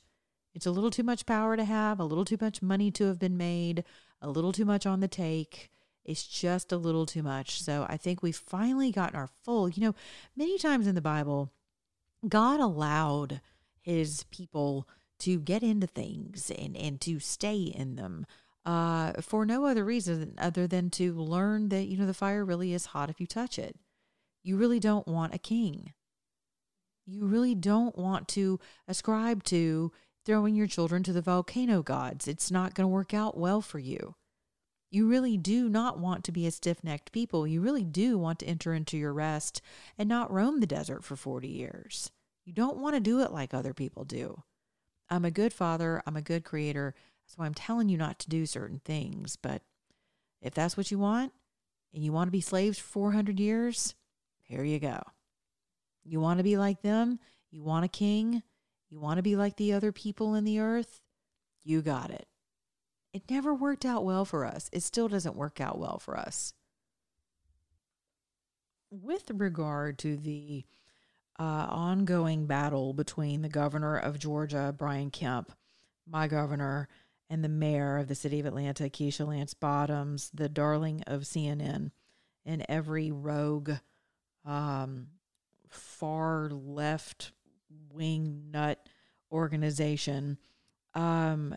It's 0.55 0.67
a 0.67 0.71
little 0.71 0.91
too 0.91 1.03
much 1.03 1.27
power 1.27 1.57
to 1.57 1.65
have, 1.65 1.99
a 1.99 2.05
little 2.05 2.25
too 2.25 2.39
much 2.41 2.63
money 2.63 2.91
to 2.93 3.07
have 3.07 3.19
been 3.19 3.37
made, 3.37 3.85
a 4.21 4.31
little 4.31 4.53
too 4.53 4.65
much 4.65 4.87
on 4.87 5.01
the 5.01 5.09
take. 5.09 5.71
It's 6.05 6.27
just 6.27 6.71
a 6.71 6.77
little 6.77 7.07
too 7.07 7.23
much. 7.23 7.63
So 7.63 7.87
I 7.89 7.97
think 7.97 8.23
we've 8.23 8.37
finally 8.37 8.93
gotten 8.93 9.19
our 9.19 9.27
full. 9.27 9.69
You 9.69 9.83
know, 9.83 9.95
many 10.37 10.59
times 10.59 10.87
in 10.87 10.95
the 10.95 11.01
Bible, 11.01 11.51
God 12.29 12.61
allowed 12.61 13.41
his 13.81 14.25
people 14.31 14.87
to 15.21 15.39
get 15.39 15.63
into 15.63 15.87
things 15.87 16.51
and, 16.51 16.77
and 16.77 17.01
to 17.01 17.19
stay 17.19 17.63
in 17.63 17.97
them 17.97 18.27
uh, 18.67 19.13
for 19.21 19.45
no 19.45 19.65
other 19.65 19.85
reason 19.85 20.35
other 20.39 20.67
than 20.67 20.91
to 20.91 21.13
learn 21.15 21.69
that, 21.71 21.85
you 21.85 21.97
know, 21.97 22.07
the 22.07 22.15
fire 22.15 22.45
really 22.45 22.73
is 22.73 22.87
hot 22.87 23.11
if 23.11 23.21
you 23.21 23.27
touch 23.27 23.59
it. 23.59 23.77
You 24.45 24.57
really 24.57 24.79
don't 24.79 25.09
want 25.09 25.35
a 25.35 25.39
king. 25.39 25.95
You 27.07 27.27
really 27.27 27.55
don't 27.55 27.99
want 27.99 28.29
to 28.29 28.61
ascribe 28.87 29.43
to 29.45 29.91
throwing 30.25 30.55
your 30.55 30.67
children 30.67 31.03
to 31.03 31.13
the 31.13 31.23
volcano 31.23 31.83
gods. 31.83 32.29
It's 32.29 32.51
not 32.51 32.75
going 32.75 32.85
to 32.85 32.93
work 32.93 33.13
out 33.13 33.37
well 33.37 33.61
for 33.61 33.79
you. 33.79 34.15
You 34.91 35.09
really 35.09 35.37
do 35.37 35.69
not 35.69 35.99
want 35.99 36.25
to 36.25 36.33
be 36.33 36.47
a 36.47 36.51
stiff 36.51 36.85
necked 36.85 37.11
people. 37.11 37.47
You 37.47 37.61
really 37.61 37.85
do 37.85 38.17
want 38.17 38.39
to 38.39 38.47
enter 38.47 38.75
into 38.75 38.97
your 38.97 39.13
rest 39.13 39.61
and 39.99 40.09
not 40.09 40.31
roam 40.31 40.61
the 40.61 40.67
desert 40.67 41.03
for 41.03 41.17
40 41.17 41.49
years. 41.49 42.11
You 42.45 42.53
don't 42.53 42.77
want 42.77 42.95
to 42.95 43.01
do 43.01 43.21
it 43.21 43.33
like 43.33 43.53
other 43.53 43.75
people 43.75 44.05
do. 44.05 44.43
I'm 45.11 45.25
a 45.25 45.31
good 45.31 45.53
father. 45.53 46.03
I'm 46.07 46.17
a 46.17 46.23
good 46.23 46.45
creator. 46.45 46.95
So 47.27 47.43
I'm 47.43 47.55
telling 47.55 47.89
you 47.89 47.97
not 47.97 48.19
to 48.21 48.29
do 48.29 48.47
certain 48.47 48.81
things. 48.85 49.37
But 49.37 49.63
if 50.41 50.55
that's 50.55 50.77
what 50.77 50.91
you 50.91 50.99
want 50.99 51.33
and 51.93 52.05
you 52.05 52.13
want 52.13 52.29
to 52.29 52.33
be 52.33 52.41
slaves 52.41 52.79
for 52.79 53.11
400 53.11 53.41
years, 53.41 53.95
here 54.45 54.65
you 54.65 54.79
go. 54.79 55.03
You 56.05 56.21
want 56.21 56.39
to 56.39 56.45
be 56.45 56.57
like 56.57 56.83
them? 56.83 57.19
You 57.51 57.63
want 57.63 57.85
a 57.85 57.89
king? 57.89 58.43
You 58.91 59.01
want 59.01 59.17
to 59.19 59.23
be 59.23 59.37
like 59.37 59.57
the 59.57 59.73
other 59.73 59.91
people 59.91 60.35
in 60.35 60.45
the 60.45 60.61
earth? 60.61 61.01
You 61.65 61.83
got 61.83 62.11
it. 62.11 62.27
It 63.13 63.31
never 63.31 63.55
worked 63.55 63.85
out 63.85 64.05
well 64.05 64.25
for 64.25 64.45
us. 64.45 64.69
It 64.73 64.83
still 64.83 65.09
doesn't 65.09 65.37
work 65.37 65.61
out 65.61 65.79
well 65.79 65.99
for 65.99 66.17
us. 66.17 66.53
With 68.91 69.31
regard 69.33 69.99
to 70.01 70.17
the 70.17 70.65
uh, 71.39 71.43
ongoing 71.43 72.47
battle 72.47 72.93
between 72.93 73.43
the 73.43 73.49
governor 73.49 73.97
of 73.97 74.19
Georgia, 74.19 74.75
Brian 74.77 75.11
Kemp, 75.11 75.53
my 76.09 76.29
governor, 76.29 76.89
and 77.31 77.43
the 77.43 77.49
mayor 77.49 77.99
of 77.99 78.09
the 78.09 78.15
city 78.15 78.39
of 78.39 78.47
Atlanta, 78.47 78.85
Keisha 78.85 79.27
Lance 79.27 79.55
Bottoms, 79.55 80.31
the 80.35 80.49
darling 80.49 81.03
of 81.07 81.23
CNN, 81.23 81.91
and 82.45 82.67
every 82.69 83.11
rogue, 83.11 83.73
um, 84.45 85.09
far 85.69 86.51
left 86.51 87.33
wing 87.93 88.51
nut 88.51 88.89
organization. 89.33 90.39
Um, 90.95 91.55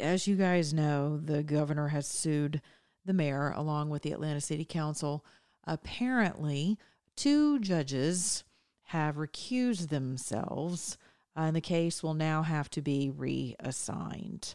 as 0.00 0.26
you 0.26 0.36
guys 0.36 0.74
know, 0.74 1.18
the 1.18 1.42
governor 1.42 1.88
has 1.88 2.06
sued 2.06 2.60
the 3.04 3.12
mayor 3.12 3.52
along 3.54 3.90
with 3.90 4.02
the 4.02 4.12
Atlanta 4.12 4.40
City 4.40 4.64
Council. 4.64 5.24
Apparently, 5.64 6.78
two 7.16 7.58
judges 7.60 8.44
have 8.88 9.16
recused 9.16 9.88
themselves, 9.88 10.98
uh, 11.36 11.42
and 11.42 11.56
the 11.56 11.60
case 11.60 12.02
will 12.02 12.14
now 12.14 12.42
have 12.42 12.68
to 12.70 12.82
be 12.82 13.10
reassigned. 13.10 14.54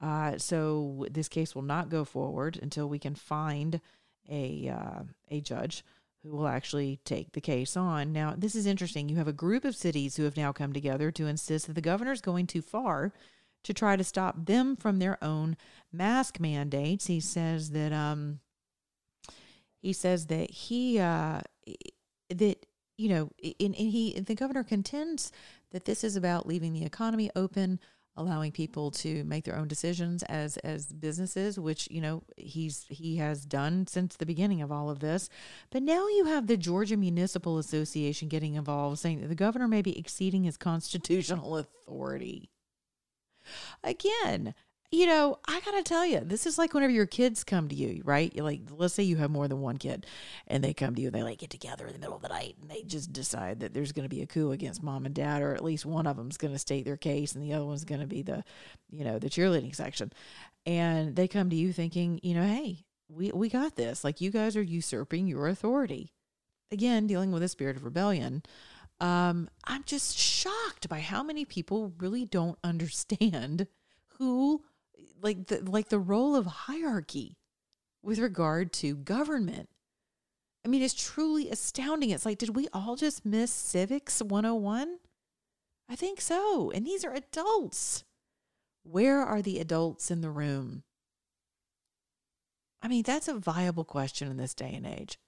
Uh, 0.00 0.38
so 0.38 1.06
this 1.10 1.28
case 1.28 1.54
will 1.54 1.62
not 1.62 1.88
go 1.90 2.04
forward 2.04 2.58
until 2.60 2.88
we 2.88 2.98
can 2.98 3.14
find 3.14 3.80
a 4.28 4.68
uh, 4.68 5.02
a 5.30 5.40
judge 5.40 5.84
who 6.22 6.30
will 6.36 6.48
actually 6.48 7.00
take 7.04 7.32
the 7.32 7.40
case 7.40 7.76
on. 7.76 8.12
Now, 8.12 8.34
this 8.36 8.54
is 8.54 8.66
interesting. 8.66 9.08
You 9.08 9.16
have 9.16 9.28
a 9.28 9.32
group 9.32 9.64
of 9.64 9.74
cities 9.74 10.16
who 10.16 10.24
have 10.24 10.36
now 10.36 10.52
come 10.52 10.72
together 10.72 11.10
to 11.12 11.26
insist 11.26 11.66
that 11.66 11.74
the 11.74 11.80
governor's 11.80 12.20
going 12.20 12.46
too 12.46 12.62
far 12.62 13.12
to 13.62 13.74
try 13.74 13.96
to 13.96 14.04
stop 14.04 14.46
them 14.46 14.76
from 14.76 14.98
their 14.98 15.22
own 15.22 15.56
mask 15.92 16.40
mandates. 16.40 17.06
He 17.06 17.20
says 17.20 17.70
that 17.70 17.92
um 17.92 18.40
he 19.80 19.92
says 19.92 20.26
that 20.26 20.50
he 20.50 20.98
uh 20.98 21.40
that 22.28 22.66
you 22.96 23.08
know 23.08 23.30
in, 23.38 23.74
in 23.74 23.90
he 23.90 24.18
the 24.20 24.34
governor 24.34 24.64
contends 24.64 25.32
that 25.72 25.84
this 25.84 26.04
is 26.04 26.16
about 26.16 26.46
leaving 26.46 26.72
the 26.72 26.84
economy 26.84 27.30
open 27.36 27.80
allowing 28.20 28.52
people 28.52 28.90
to 28.90 29.24
make 29.24 29.44
their 29.44 29.56
own 29.56 29.68
decisions 29.68 30.22
as 30.24 30.56
as 30.58 30.92
businesses 30.92 31.58
which 31.58 31.88
you 31.90 32.00
know 32.00 32.22
he's 32.36 32.84
he 32.88 33.16
has 33.16 33.44
done 33.44 33.86
since 33.86 34.16
the 34.16 34.26
beginning 34.26 34.62
of 34.62 34.70
all 34.70 34.90
of 34.90 35.00
this. 35.00 35.28
But 35.70 35.82
now 35.82 36.06
you 36.08 36.26
have 36.26 36.46
the 36.46 36.56
Georgia 36.56 36.96
Municipal 36.96 37.58
Association 37.58 38.28
getting 38.28 38.54
involved 38.54 38.98
saying 38.98 39.20
that 39.20 39.28
the 39.28 39.34
governor 39.34 39.68
may 39.68 39.82
be 39.82 39.98
exceeding 39.98 40.44
his 40.44 40.56
constitutional 40.56 41.56
authority. 41.56 42.50
Again 43.82 44.54
you 44.92 45.06
know, 45.06 45.38
I 45.46 45.60
gotta 45.60 45.84
tell 45.84 46.04
you, 46.04 46.18
this 46.20 46.46
is 46.46 46.58
like 46.58 46.74
whenever 46.74 46.92
your 46.92 47.06
kids 47.06 47.44
come 47.44 47.68
to 47.68 47.74
you, 47.76 48.02
right? 48.04 48.34
You're 48.34 48.44
like, 48.44 48.62
let's 48.76 48.92
say 48.92 49.04
you 49.04 49.16
have 49.16 49.30
more 49.30 49.46
than 49.46 49.60
one 49.60 49.76
kid, 49.76 50.04
and 50.48 50.64
they 50.64 50.74
come 50.74 50.96
to 50.96 51.00
you, 51.00 51.08
and 51.08 51.14
they 51.14 51.22
like 51.22 51.38
get 51.38 51.50
together 51.50 51.86
in 51.86 51.92
the 51.92 51.98
middle 52.00 52.16
of 52.16 52.22
the 52.22 52.28
night, 52.28 52.56
and 52.60 52.68
they 52.68 52.82
just 52.82 53.12
decide 53.12 53.60
that 53.60 53.72
there's 53.72 53.92
going 53.92 54.04
to 54.04 54.14
be 54.14 54.22
a 54.22 54.26
coup 54.26 54.50
against 54.50 54.82
mom 54.82 55.06
and 55.06 55.14
dad, 55.14 55.42
or 55.42 55.54
at 55.54 55.62
least 55.62 55.86
one 55.86 56.08
of 56.08 56.16
them's 56.16 56.36
going 56.36 56.52
to 56.52 56.58
state 56.58 56.84
their 56.84 56.96
case, 56.96 57.34
and 57.34 57.44
the 57.44 57.52
other 57.52 57.64
one's 57.64 57.84
going 57.84 58.00
to 58.00 58.06
be 58.06 58.22
the, 58.22 58.42
you 58.90 59.04
know, 59.04 59.20
the 59.20 59.30
cheerleading 59.30 59.74
section, 59.76 60.12
and 60.66 61.14
they 61.14 61.28
come 61.28 61.50
to 61.50 61.56
you 61.56 61.72
thinking, 61.72 62.18
you 62.24 62.34
know, 62.34 62.44
hey, 62.44 62.84
we 63.08 63.30
we 63.30 63.48
got 63.48 63.76
this. 63.76 64.02
Like 64.02 64.20
you 64.20 64.32
guys 64.32 64.56
are 64.56 64.62
usurping 64.62 65.28
your 65.28 65.46
authority. 65.46 66.12
Again, 66.72 67.06
dealing 67.06 67.30
with 67.30 67.42
a 67.44 67.48
spirit 67.48 67.76
of 67.76 67.84
rebellion. 67.84 68.42
Um, 69.00 69.48
I'm 69.64 69.82
just 69.84 70.18
shocked 70.18 70.88
by 70.88 71.00
how 71.00 71.22
many 71.22 71.44
people 71.44 71.92
really 71.98 72.26
don't 72.26 72.58
understand 72.64 73.68
who 74.18 74.62
like 75.22 75.46
the 75.46 75.60
like 75.62 75.88
the 75.88 75.98
role 75.98 76.34
of 76.36 76.46
hierarchy 76.46 77.36
with 78.02 78.18
regard 78.18 78.72
to 78.74 78.96
government. 78.96 79.68
I 80.64 80.68
mean, 80.68 80.82
it's 80.82 80.94
truly 80.94 81.50
astounding. 81.50 82.10
It's 82.10 82.26
like, 82.26 82.38
did 82.38 82.54
we 82.54 82.68
all 82.72 82.96
just 82.96 83.24
miss 83.24 83.50
civics 83.50 84.20
101? 84.20 84.98
I 85.88 85.96
think 85.96 86.20
so. 86.20 86.70
And 86.70 86.86
these 86.86 87.04
are 87.04 87.14
adults. 87.14 88.04
Where 88.82 89.22
are 89.22 89.42
the 89.42 89.58
adults 89.58 90.10
in 90.10 90.20
the 90.20 90.30
room? 90.30 90.82
I 92.82 92.88
mean, 92.88 93.02
that's 93.02 93.28
a 93.28 93.34
viable 93.34 93.84
question 93.84 94.28
in 94.28 94.36
this 94.36 94.54
day 94.54 94.72
and 94.74 94.86
age. 94.86 95.18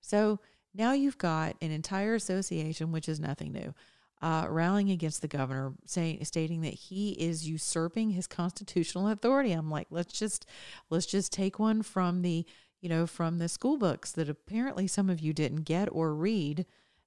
So 0.00 0.40
now 0.74 0.92
you've 0.92 1.18
got 1.18 1.56
an 1.60 1.70
entire 1.70 2.14
association, 2.14 2.92
which 2.92 3.08
is 3.08 3.18
nothing 3.18 3.52
new, 3.52 3.74
uh, 4.24 4.46
rallying 4.48 4.90
against 4.90 5.20
the 5.20 5.28
governor, 5.28 5.74
saying 5.84 6.24
stating 6.24 6.62
that 6.62 6.72
he 6.72 7.10
is 7.10 7.46
usurping 7.46 8.08
his 8.08 8.26
constitutional 8.26 9.08
authority. 9.08 9.52
I'm 9.52 9.70
like, 9.70 9.88
let's 9.90 10.18
just 10.18 10.46
let's 10.88 11.04
just 11.04 11.30
take 11.30 11.58
one 11.58 11.82
from 11.82 12.22
the 12.22 12.46
you 12.80 12.88
know 12.88 13.06
from 13.06 13.36
the 13.36 13.50
school 13.50 13.76
books 13.76 14.12
that 14.12 14.30
apparently 14.30 14.86
some 14.86 15.10
of 15.10 15.20
you 15.20 15.34
didn't 15.34 15.64
get 15.64 15.88
or 15.92 16.14
read. 16.14 16.64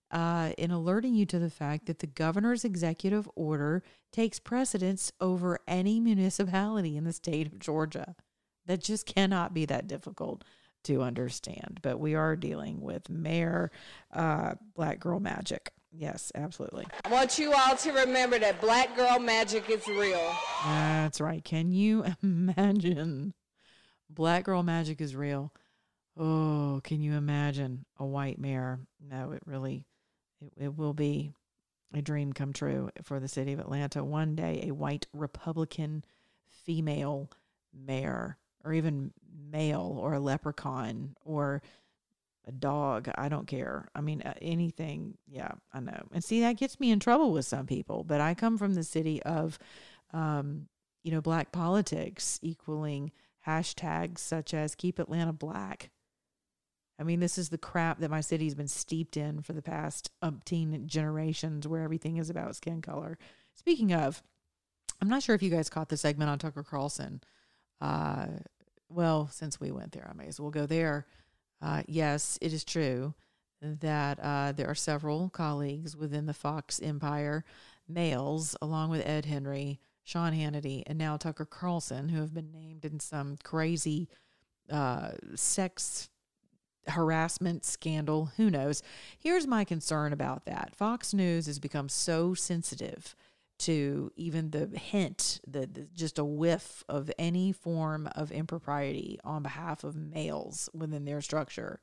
Uh, 0.09 0.53
in 0.57 0.71
alerting 0.71 1.15
you 1.15 1.25
to 1.25 1.37
the 1.37 1.49
fact 1.49 1.85
that 1.85 1.99
the 1.99 2.07
governor's 2.07 2.63
executive 2.63 3.27
order 3.35 3.83
takes 4.13 4.39
precedence 4.39 5.11
over 5.19 5.59
any 5.67 5.99
municipality 5.99 6.95
in 6.95 7.03
the 7.03 7.11
state 7.11 7.45
of 7.45 7.59
Georgia. 7.59 8.15
That 8.67 8.81
just 8.81 9.05
cannot 9.05 9.53
be 9.53 9.65
that 9.65 9.85
difficult 9.85 10.45
to 10.85 11.01
understand. 11.01 11.79
But 11.81 11.99
we 11.99 12.15
are 12.15 12.37
dealing 12.37 12.79
with 12.79 13.09
Mayor 13.09 13.69
uh, 14.13 14.53
Black 14.75 15.01
Girl 15.01 15.19
Magic. 15.19 15.73
Yes, 15.91 16.31
absolutely. 16.35 16.85
I 17.05 17.09
want 17.09 17.39
you 17.39 17.53
all 17.53 17.75
to 17.77 17.91
remember 17.91 18.37
that 18.39 18.61
black 18.61 18.95
girl 18.95 19.19
magic 19.19 19.69
is 19.69 19.87
real. 19.87 20.35
That's 20.65 21.21
right. 21.21 21.43
Can 21.43 21.71
you 21.71 22.05
imagine? 22.23 23.33
Black 24.09 24.43
girl 24.45 24.63
magic 24.63 25.01
is 25.01 25.15
real. 25.15 25.53
Oh, 26.15 26.81
can 26.83 27.01
you 27.01 27.13
imagine 27.13 27.85
a 27.97 28.05
white 28.05 28.39
mayor? 28.39 28.79
No, 28.99 29.31
it 29.31 29.41
really, 29.45 29.85
it, 30.41 30.53
it 30.65 30.77
will 30.77 30.93
be 30.93 31.31
a 31.93 32.01
dream 32.01 32.33
come 32.33 32.53
true 32.53 32.89
for 33.03 33.19
the 33.19 33.27
city 33.27 33.53
of 33.53 33.59
Atlanta. 33.59 34.03
One 34.03 34.35
day, 34.35 34.65
a 34.67 34.71
white 34.73 35.07
Republican 35.13 36.03
female 36.65 37.29
mayor, 37.73 38.37
or 38.63 38.73
even 38.73 39.13
male, 39.51 39.97
or 39.99 40.13
a 40.13 40.19
leprechaun, 40.19 41.15
or 41.23 41.61
a 42.47 42.51
dog. 42.51 43.09
I 43.15 43.29
don't 43.29 43.47
care. 43.47 43.89
I 43.93 44.01
mean, 44.01 44.21
anything. 44.41 45.17
Yeah, 45.27 45.51
I 45.73 45.79
know. 45.79 46.07
And 46.13 46.23
see, 46.23 46.41
that 46.41 46.57
gets 46.57 46.79
me 46.79 46.91
in 46.91 46.99
trouble 46.99 47.31
with 47.31 47.45
some 47.45 47.65
people. 47.65 48.03
But 48.03 48.21
I 48.21 48.33
come 48.33 48.57
from 48.57 48.73
the 48.73 48.83
city 48.83 49.21
of, 49.23 49.59
um, 50.13 50.67
you 51.03 51.11
know, 51.11 51.21
black 51.21 51.51
politics 51.51 52.39
equaling 52.41 53.11
hashtags 53.45 54.19
such 54.19 54.53
as 54.53 54.75
Keep 54.75 54.99
Atlanta 54.99 55.33
Black. 55.33 55.89
I 56.99 57.03
mean, 57.03 57.19
this 57.19 57.37
is 57.37 57.49
the 57.49 57.57
crap 57.57 57.99
that 57.99 58.09
my 58.09 58.21
city's 58.21 58.55
been 58.55 58.67
steeped 58.67 59.17
in 59.17 59.41
for 59.41 59.53
the 59.53 59.61
past 59.61 60.09
umpteen 60.23 60.85
generations 60.87 61.67
where 61.67 61.83
everything 61.83 62.17
is 62.17 62.29
about 62.29 62.55
skin 62.55 62.81
color. 62.81 63.17
Speaking 63.53 63.93
of, 63.93 64.23
I'm 64.99 65.09
not 65.09 65.21
sure 65.21 65.35
if 65.35 65.43
you 65.43 65.51
guys 65.51 65.69
caught 65.69 65.89
the 65.89 65.97
segment 65.97 66.31
on 66.31 66.39
Tucker 66.39 66.63
Carlson. 66.63 67.21
Uh, 67.79 68.27
well, 68.89 69.29
since 69.31 69.59
we 69.59 69.69
went 69.71 69.91
there, 69.91 70.07
I 70.09 70.17
may 70.17 70.27
as 70.27 70.39
well 70.39 70.49
go 70.49 70.65
there. 70.65 71.05
Uh, 71.61 71.83
yes, 71.87 72.37
it 72.41 72.53
is 72.53 72.63
true 72.63 73.13
that 73.61 74.19
uh, 74.21 74.51
there 74.51 74.67
are 74.67 74.75
several 74.75 75.29
colleagues 75.29 75.95
within 75.95 76.25
the 76.25 76.33
Fox 76.33 76.79
empire, 76.79 77.43
males, 77.87 78.55
along 78.61 78.89
with 78.89 79.05
Ed 79.05 79.25
Henry, 79.25 79.79
Sean 80.03 80.33
Hannity, 80.33 80.83
and 80.85 80.97
now 80.97 81.17
Tucker 81.17 81.45
Carlson, 81.45 82.09
who 82.09 82.21
have 82.21 82.33
been 82.33 82.51
named 82.51 82.85
in 82.85 82.99
some 82.99 83.37
crazy 83.43 84.07
uh, 84.71 85.11
sex 85.35 86.09
harassment 86.87 87.65
scandal. 87.65 88.31
Who 88.37 88.49
knows? 88.49 88.81
Here's 89.17 89.47
my 89.47 89.63
concern 89.63 90.13
about 90.13 90.45
that 90.45 90.75
Fox 90.75 91.13
News 91.13 91.47
has 91.47 91.59
become 91.59 91.89
so 91.89 92.33
sensitive 92.33 93.15
to 93.59 94.11
even 94.15 94.51
the 94.51 94.67
hint, 94.67 95.39
the, 95.47 95.67
the, 95.67 95.87
just 95.93 96.19
a 96.19 96.25
whiff 96.25 96.83
of 96.87 97.11
any 97.17 97.51
form 97.51 98.07
of 98.15 98.31
impropriety 98.31 99.19
on 99.23 99.43
behalf 99.43 99.83
of 99.83 99.95
males 99.95 100.69
within 100.73 101.05
their 101.05 101.21
structure 101.21 101.79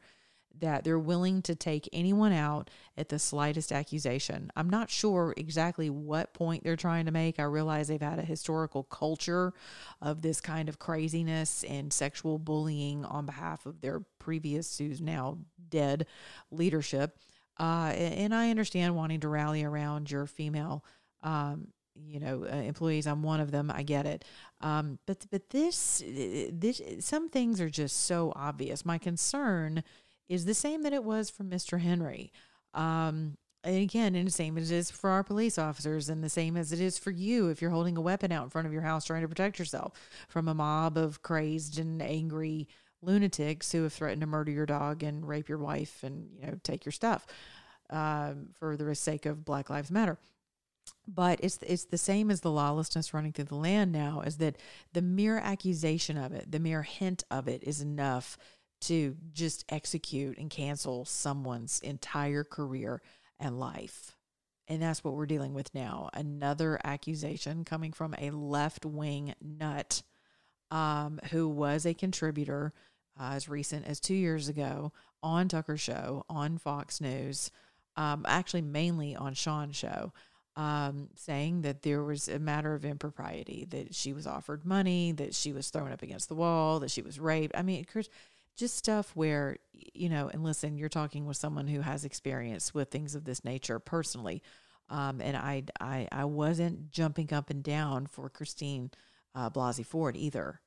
that 0.60 0.84
they're 0.84 0.98
willing 0.98 1.42
to 1.42 1.54
take 1.54 1.88
anyone 1.92 2.32
out 2.32 2.70
at 2.96 3.08
the 3.08 3.18
slightest 3.18 3.72
accusation. 3.72 4.50
I'm 4.56 4.70
not 4.70 4.90
sure 4.90 5.34
exactly 5.36 5.90
what 5.90 6.32
point 6.32 6.62
they're 6.62 6.76
trying 6.76 7.06
to 7.06 7.12
make. 7.12 7.38
I 7.38 7.44
realize 7.44 7.88
they've 7.88 8.00
had 8.00 8.18
a 8.18 8.22
historical 8.22 8.84
culture 8.84 9.52
of 10.00 10.22
this 10.22 10.40
kind 10.40 10.68
of 10.68 10.78
craziness 10.78 11.64
and 11.64 11.92
sexual 11.92 12.38
bullying 12.38 13.04
on 13.04 13.26
behalf 13.26 13.66
of 13.66 13.80
their 13.80 14.00
previous, 14.18 14.78
who's 14.78 15.00
now 15.00 15.38
dead, 15.68 16.06
leadership. 16.50 17.18
Uh, 17.58 17.92
and 17.94 18.34
I 18.34 18.50
understand 18.50 18.96
wanting 18.96 19.20
to 19.20 19.28
rally 19.28 19.64
around 19.64 20.10
your 20.10 20.26
female 20.26 20.84
um, 21.24 21.68
you 21.96 22.20
know, 22.20 22.44
uh, 22.44 22.56
employees. 22.56 23.06
I'm 23.06 23.22
one 23.22 23.40
of 23.40 23.50
them. 23.50 23.70
I 23.74 23.82
get 23.82 24.06
it. 24.06 24.24
Um, 24.60 24.98
but 25.06 25.26
but 25.30 25.50
this 25.50 26.02
this 26.06 26.80
some 27.00 27.28
things 27.28 27.60
are 27.60 27.70
just 27.70 28.04
so 28.04 28.32
obvious. 28.36 28.84
My 28.84 28.98
concern 28.98 29.82
is 30.28 30.44
the 30.44 30.54
same 30.54 30.82
that 30.82 30.92
it 30.92 31.04
was 31.04 31.30
for 31.30 31.44
Mr. 31.44 31.80
Henry. 31.80 32.32
Um, 32.72 33.36
and 33.62 33.76
again, 33.76 34.14
and 34.14 34.26
the 34.26 34.32
same 34.32 34.58
as 34.58 34.70
it 34.70 34.76
is 34.76 34.90
for 34.90 35.08
our 35.10 35.24
police 35.24 35.56
officers, 35.58 36.08
and 36.08 36.22
the 36.22 36.28
same 36.28 36.56
as 36.56 36.72
it 36.72 36.80
is 36.80 36.98
for 36.98 37.10
you 37.10 37.48
if 37.48 37.62
you're 37.62 37.70
holding 37.70 37.96
a 37.96 38.00
weapon 38.00 38.30
out 38.30 38.44
in 38.44 38.50
front 38.50 38.66
of 38.66 38.72
your 38.72 38.82
house 38.82 39.04
trying 39.04 39.22
to 39.22 39.28
protect 39.28 39.58
yourself 39.58 39.92
from 40.28 40.48
a 40.48 40.54
mob 40.54 40.98
of 40.98 41.22
crazed 41.22 41.78
and 41.78 42.02
angry 42.02 42.68
lunatics 43.00 43.72
who 43.72 43.82
have 43.82 43.92
threatened 43.92 44.20
to 44.20 44.26
murder 44.26 44.50
your 44.50 44.66
dog 44.66 45.02
and 45.02 45.28
rape 45.28 45.48
your 45.48 45.58
wife 45.58 46.02
and 46.02 46.28
you 46.38 46.46
know 46.46 46.58
take 46.62 46.84
your 46.84 46.92
stuff 46.92 47.26
um, 47.90 48.48
for 48.58 48.76
the 48.76 48.94
sake 48.94 49.26
of 49.26 49.44
Black 49.44 49.70
Lives 49.70 49.90
Matter 49.90 50.18
but 51.06 51.38
it's 51.42 51.58
it's 51.62 51.84
the 51.84 51.98
same 51.98 52.30
as 52.30 52.40
the 52.40 52.50
lawlessness 52.50 53.12
running 53.12 53.32
through 53.32 53.44
the 53.44 53.54
land 53.54 53.92
now 53.92 54.22
is 54.22 54.38
that 54.38 54.56
the 54.92 55.02
mere 55.02 55.38
accusation 55.38 56.16
of 56.16 56.32
it 56.32 56.50
the 56.50 56.58
mere 56.58 56.82
hint 56.82 57.24
of 57.30 57.46
it 57.48 57.62
is 57.62 57.80
enough 57.80 58.38
to 58.84 59.16
just 59.32 59.64
execute 59.70 60.36
and 60.36 60.50
cancel 60.50 61.06
someone's 61.06 61.80
entire 61.80 62.44
career 62.44 63.00
and 63.40 63.58
life. 63.58 64.14
And 64.68 64.82
that's 64.82 65.02
what 65.02 65.14
we're 65.14 65.26
dealing 65.26 65.54
with 65.54 65.74
now. 65.74 66.10
Another 66.12 66.78
accusation 66.84 67.64
coming 67.64 67.92
from 67.92 68.14
a 68.18 68.30
left-wing 68.30 69.34
nut 69.40 70.02
um, 70.70 71.18
who 71.30 71.48
was 71.48 71.86
a 71.86 71.94
contributor 71.94 72.74
uh, 73.18 73.32
as 73.34 73.48
recent 73.48 73.86
as 73.86 74.00
two 74.00 74.14
years 74.14 74.48
ago 74.48 74.92
on 75.22 75.48
tucker 75.48 75.76
show 75.76 76.24
on 76.28 76.58
fox 76.58 77.00
news 77.00 77.50
um, 77.96 78.24
actually 78.26 78.60
mainly 78.60 79.14
on 79.14 79.32
sean's 79.32 79.76
show 79.76 80.12
um, 80.56 81.08
saying 81.16 81.62
that 81.62 81.82
there 81.82 82.02
was 82.02 82.28
a 82.28 82.38
matter 82.38 82.74
of 82.74 82.84
impropriety, 82.84 83.66
that 83.70 83.94
she 83.94 84.12
was 84.12 84.26
offered 84.26 84.64
money, 84.64 85.12
that 85.12 85.34
she 85.34 85.52
was 85.52 85.68
thrown 85.70 85.90
up 85.90 86.02
against 86.02 86.28
the 86.28 86.34
wall, 86.34 86.80
that 86.80 86.90
she 86.90 87.02
was 87.02 87.18
raped. 87.18 87.56
I 87.56 87.62
mean, 87.62 87.84
just 88.56 88.76
stuff 88.76 89.10
where, 89.14 89.56
you 89.72 90.08
know, 90.08 90.28
and 90.28 90.44
listen, 90.44 90.78
you're 90.78 90.88
talking 90.88 91.26
with 91.26 91.36
someone 91.36 91.66
who 91.66 91.80
has 91.80 92.04
experience 92.04 92.72
with 92.72 92.90
things 92.90 93.16
of 93.16 93.24
this 93.24 93.44
nature 93.44 93.80
personally. 93.80 94.42
Um, 94.88 95.20
and 95.20 95.36
I, 95.36 95.64
I, 95.80 96.08
I 96.12 96.24
wasn't 96.26 96.90
jumping 96.90 97.32
up 97.32 97.50
and 97.50 97.62
down 97.62 98.06
for 98.06 98.28
Christine 98.28 98.90
uh, 99.34 99.50
Blasey 99.50 99.84
Ford 99.84 100.16
either. 100.16 100.60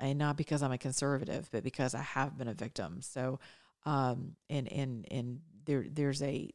And 0.00 0.18
not 0.18 0.36
because 0.36 0.62
I'm 0.62 0.72
a 0.72 0.78
conservative, 0.78 1.48
but 1.52 1.62
because 1.62 1.94
I 1.94 2.02
have 2.02 2.36
been 2.36 2.48
a 2.48 2.54
victim. 2.54 3.02
So, 3.02 3.38
um, 3.86 4.34
and, 4.50 4.66
and, 4.72 5.06
and 5.10 5.40
there, 5.64 5.84
there's 5.88 6.22
a, 6.22 6.50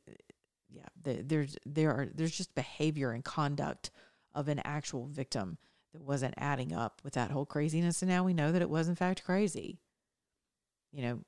yeah, 0.70 0.86
the, 1.02 1.22
there's 1.24 1.58
there 1.66 1.92
are 1.92 2.08
there's 2.14 2.36
just 2.36 2.56
behavior 2.56 3.12
and 3.12 3.24
conduct 3.24 3.92
of 4.34 4.48
an 4.48 4.62
actual 4.64 5.08
victim 5.08 5.58
that 5.94 6.04
wasn't 6.04 6.36
adding 6.38 6.74
up 6.74 7.02
with 7.04 7.14
that 7.14 7.32
whole 7.32 7.46
craziness, 7.46 8.02
and 8.02 8.10
now 8.10 8.24
we 8.24 8.34
know 8.34 8.52
that 8.52 8.62
it 8.62 8.70
was 8.70 8.88
in 8.88 8.96
fact 8.96 9.24
crazy. 9.24 9.80
You 10.92 11.04
know, 11.04 11.20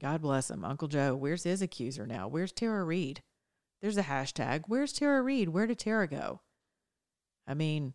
God 0.00 0.22
bless 0.22 0.50
him, 0.50 0.64
Uncle 0.64 0.88
Joe. 0.88 1.14
Where's 1.14 1.44
his 1.44 1.62
accuser 1.62 2.06
now? 2.06 2.28
Where's 2.28 2.52
Tara 2.52 2.84
Reade? 2.84 3.22
There's 3.80 3.96
a 3.96 4.02
hashtag. 4.02 4.64
Where's 4.66 4.92
Tara 4.92 5.22
Reade? 5.22 5.50
Where 5.50 5.66
did 5.66 5.78
Tara 5.78 6.06
go? 6.06 6.40
I 7.46 7.54
mean, 7.54 7.94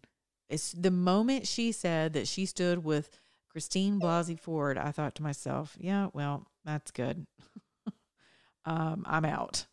it's 0.50 0.72
the 0.72 0.92
moment 0.92 1.48
she 1.48 1.72
said 1.72 2.14
that 2.14 2.28
she 2.28 2.46
stood 2.46 2.84
with 2.84 3.10
Christine 3.50 4.00
Blasey 4.00 4.40
Ford. 4.40 4.78
I 4.78 4.92
thought 4.92 5.16
to 5.16 5.24
myself, 5.24 5.76
yeah, 5.80 6.08
well, 6.14 6.48
that's 6.66 6.92
good. 6.92 7.26
um, 8.66 9.04
I'm 9.06 9.26
out. 9.26 9.66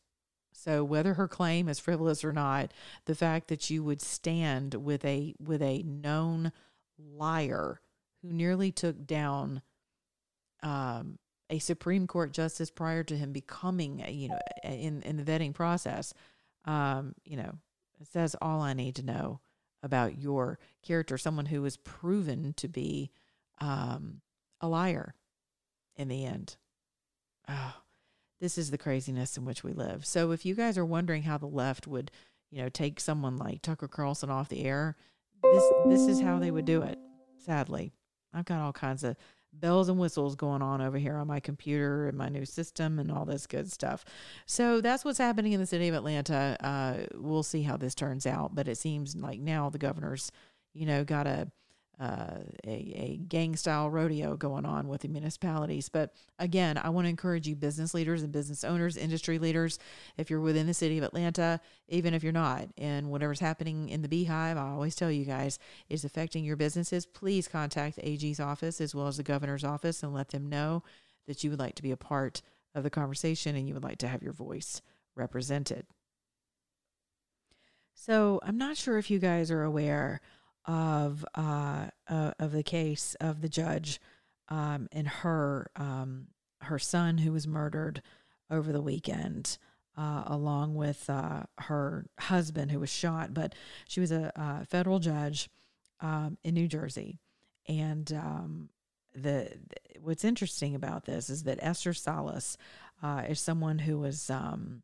So 0.61 0.85
whether 0.85 1.15
her 1.15 1.27
claim 1.27 1.69
is 1.69 1.79
frivolous 1.79 2.23
or 2.23 2.33
not, 2.33 2.73
the 3.07 3.15
fact 3.15 3.49
that 3.49 3.71
you 3.71 3.83
would 3.83 4.03
stand 4.03 4.75
with 4.75 5.05
a 5.07 5.35
with 5.41 5.63
a 5.63 5.83
known 5.83 6.53
liar 6.99 7.81
who 8.21 8.33
nearly 8.33 8.71
took 8.71 9.07
down 9.07 9.63
um, 10.63 11.19
a 11.49 11.59
Supreme 11.61 12.07
Court 12.07 12.33
justice 12.33 12.71
prior 12.71 13.03
to 13.05 13.17
him 13.17 13.33
becoming, 13.33 14.05
you 14.07 14.29
know, 14.29 14.39
in 14.63 15.03
in 15.03 15.17
the 15.17 15.23
vetting 15.23 15.55
process, 15.55 16.13
um, 16.67 17.15
you 17.25 17.39
know, 17.39 17.55
says 18.13 18.37
all 18.43 18.61
I 18.61 18.75
need 18.75 18.97
to 18.97 19.03
know 19.03 19.41
about 19.83 20.19
your 20.19 20.59
character. 20.83 21.17
Someone 21.17 21.47
who 21.47 21.63
was 21.63 21.79
proven 21.79 22.53
to 22.59 22.69
be 22.69 23.11
um, 23.63 24.21
a 24.61 24.69
liar 24.69 25.15
in 25.97 26.09
the 26.09 26.27
end. 26.27 26.57
Oh, 27.49 27.77
this 28.41 28.59
is 28.59 28.71
the 28.71 28.79
craziness 28.79 29.37
in 29.37 29.45
which 29.45 29.63
we 29.63 29.73
live. 29.73 30.07
So 30.07 30.33
if 30.33 30.45
you 30.45 30.55
guys 30.55 30.79
are 30.79 30.85
wondering 30.85 31.23
how 31.23 31.39
the 31.39 31.47
left 31.47 31.87
would, 31.87 32.11
you 32.51 32.63
know, 32.63 32.69
take 32.69 32.99
someone 32.99 33.37
like 33.37 33.63
Tucker 33.63 33.89
Carlson 33.89 34.31
off 34.31 34.49
the 34.49 34.65
air, 34.65 34.97
this 35.43 35.65
this 35.87 36.07
is 36.07 36.21
how 36.21 36.39
they 36.39 36.51
would 36.51 36.65
do 36.65 36.83
it. 36.83 36.99
Sadly, 37.39 37.93
I've 38.33 38.45
got 38.45 38.61
all 38.61 38.73
kinds 38.73 39.05
of 39.05 39.17
bells 39.53 39.89
and 39.89 39.99
whistles 39.99 40.37
going 40.37 40.63
on 40.63 40.81
over 40.81 40.97
here 40.97 41.17
on 41.17 41.27
my 41.27 41.41
computer 41.41 42.07
and 42.07 42.17
my 42.17 42.29
new 42.29 42.45
system 42.45 42.99
and 42.99 43.11
all 43.11 43.25
this 43.25 43.47
good 43.47 43.71
stuff. 43.71 44.05
So 44.47 44.81
that's 44.81 45.05
what's 45.05 45.19
happening 45.19 45.53
in 45.53 45.61
the 45.61 45.67
city 45.67 45.89
of 45.89 45.95
Atlanta. 45.95 46.57
Uh, 46.61 47.07
we'll 47.15 47.43
see 47.43 47.63
how 47.63 47.77
this 47.77 47.95
turns 47.95 48.27
out, 48.27 48.55
but 48.55 48.69
it 48.69 48.79
seems 48.79 49.17
like 49.17 49.41
now 49.41 49.69
the 49.69 49.79
governor's, 49.79 50.31
you 50.73 50.87
know, 50.87 51.05
got 51.05 51.27
a 51.27 51.51
a, 52.01 52.47
a 52.65 53.21
gang 53.29 53.57
style 53.57 53.91
rodeo 53.91 54.37
going 54.37 54.65
on 54.65 54.89
with 54.89 55.03
the 55.03 55.09
municipalities. 55.09 55.89
But 55.89 56.15
again, 56.39 56.79
I 56.79 56.89
want 56.89 57.05
to 57.05 57.11
encourage 57.11 57.47
you, 57.47 57.55
business 57.55 57.93
leaders 57.93 58.23
and 58.23 58.33
business 58.33 58.65
owners, 58.65 58.97
industry 58.97 59.39
leaders, 59.39 59.79
if 60.17 60.31
you're 60.31 60.41
within 60.41 60.67
the 60.67 60.75
city 60.75 60.97
of 60.97 61.05
Atlanta, 61.05 61.61
even 61.89 62.15
if 62.15 62.23
you're 62.23 62.33
not, 62.33 62.69
and 62.79 63.11
whatever's 63.11 63.41
happening 63.41 63.91
in 63.91 64.03
the 64.03 64.09
beehive, 64.09 64.57
I 64.57 64.71
always 64.71 64.95
tell 64.95 65.11
you 65.11 65.25
guys, 65.25 65.59
is 65.89 66.05
affecting 66.05 66.45
your 66.45 66.57
businesses, 66.57 67.05
please 67.05 67.49
contact 67.49 67.99
AG's 68.03 68.41
office 68.41 68.81
as 68.81 68.95
well 68.95 69.07
as 69.07 69.19
the 69.19 69.23
governor's 69.23 69.65
office 69.65 70.03
and 70.03 70.15
let 70.15 70.31
them 70.31 70.49
know 70.49 70.83
that 71.27 71.45
you 71.45 71.51
would 71.51 71.59
like 71.59 71.75
to 71.75 71.83
be 71.83 71.91
a 71.91 71.97
part 71.97 72.41
of 72.75 72.83
the 72.83 72.91
conversation 72.91 73.57
and 73.57 73.69
you 73.69 73.75
would 73.75 73.85
like 73.85 73.99
to 73.99 74.09
have 74.09 74.23
your 74.23 74.33
voice 74.33 74.81
represented. 75.17 75.85
So 77.95 78.41
I'm 78.43 78.57
not 78.57 78.79
sure 78.79 78.97
if 78.97 79.11
you 79.11 79.19
guys 79.19 79.51
are 79.51 79.63
aware 79.63 80.23
of 80.67 81.25
uh, 81.35 81.87
uh, 82.09 82.33
of 82.39 82.53
the 82.53 82.63
case 82.63 83.17
of 83.21 83.41
the 83.41 83.49
judge 83.49 84.01
um, 84.49 84.89
and 84.93 85.09
her 85.09 85.71
um, 85.77 86.29
her 86.63 86.79
son 86.79 87.19
who 87.19 87.33
was 87.33 87.47
murdered 87.47 88.03
over 88.51 88.73
the 88.73 88.83
weekend, 88.83 89.59
uh, 89.97 90.25
along 90.27 90.75
with 90.75 91.09
uh, 91.09 91.45
her 91.59 92.07
husband 92.19 92.71
who 92.71 92.81
was 92.81 92.91
shot. 92.91 93.33
But 93.33 93.55
she 93.89 94.01
was 94.01 94.13
a, 94.13 94.33
a 94.37 94.67
federal 94.67 94.99
judge 94.99 95.49
um, 96.01 96.37
in 96.45 96.55
New 96.55 96.69
Jersey, 96.69 97.21
and 97.67 98.13
um, 98.13 98.69
the, 99.15 99.51
the, 99.69 100.01
what's 100.01 100.25
interesting 100.25 100.75
about 100.75 101.05
this 101.05 101.31
is 101.31 101.45
that 101.45 101.59
Esther 101.63 101.95
Salas 101.95 102.57
uh, 103.03 103.23
is 103.29 103.41
someone 103.41 103.81
who 103.81 103.99
was 103.99 104.31
um, 104.31 104.83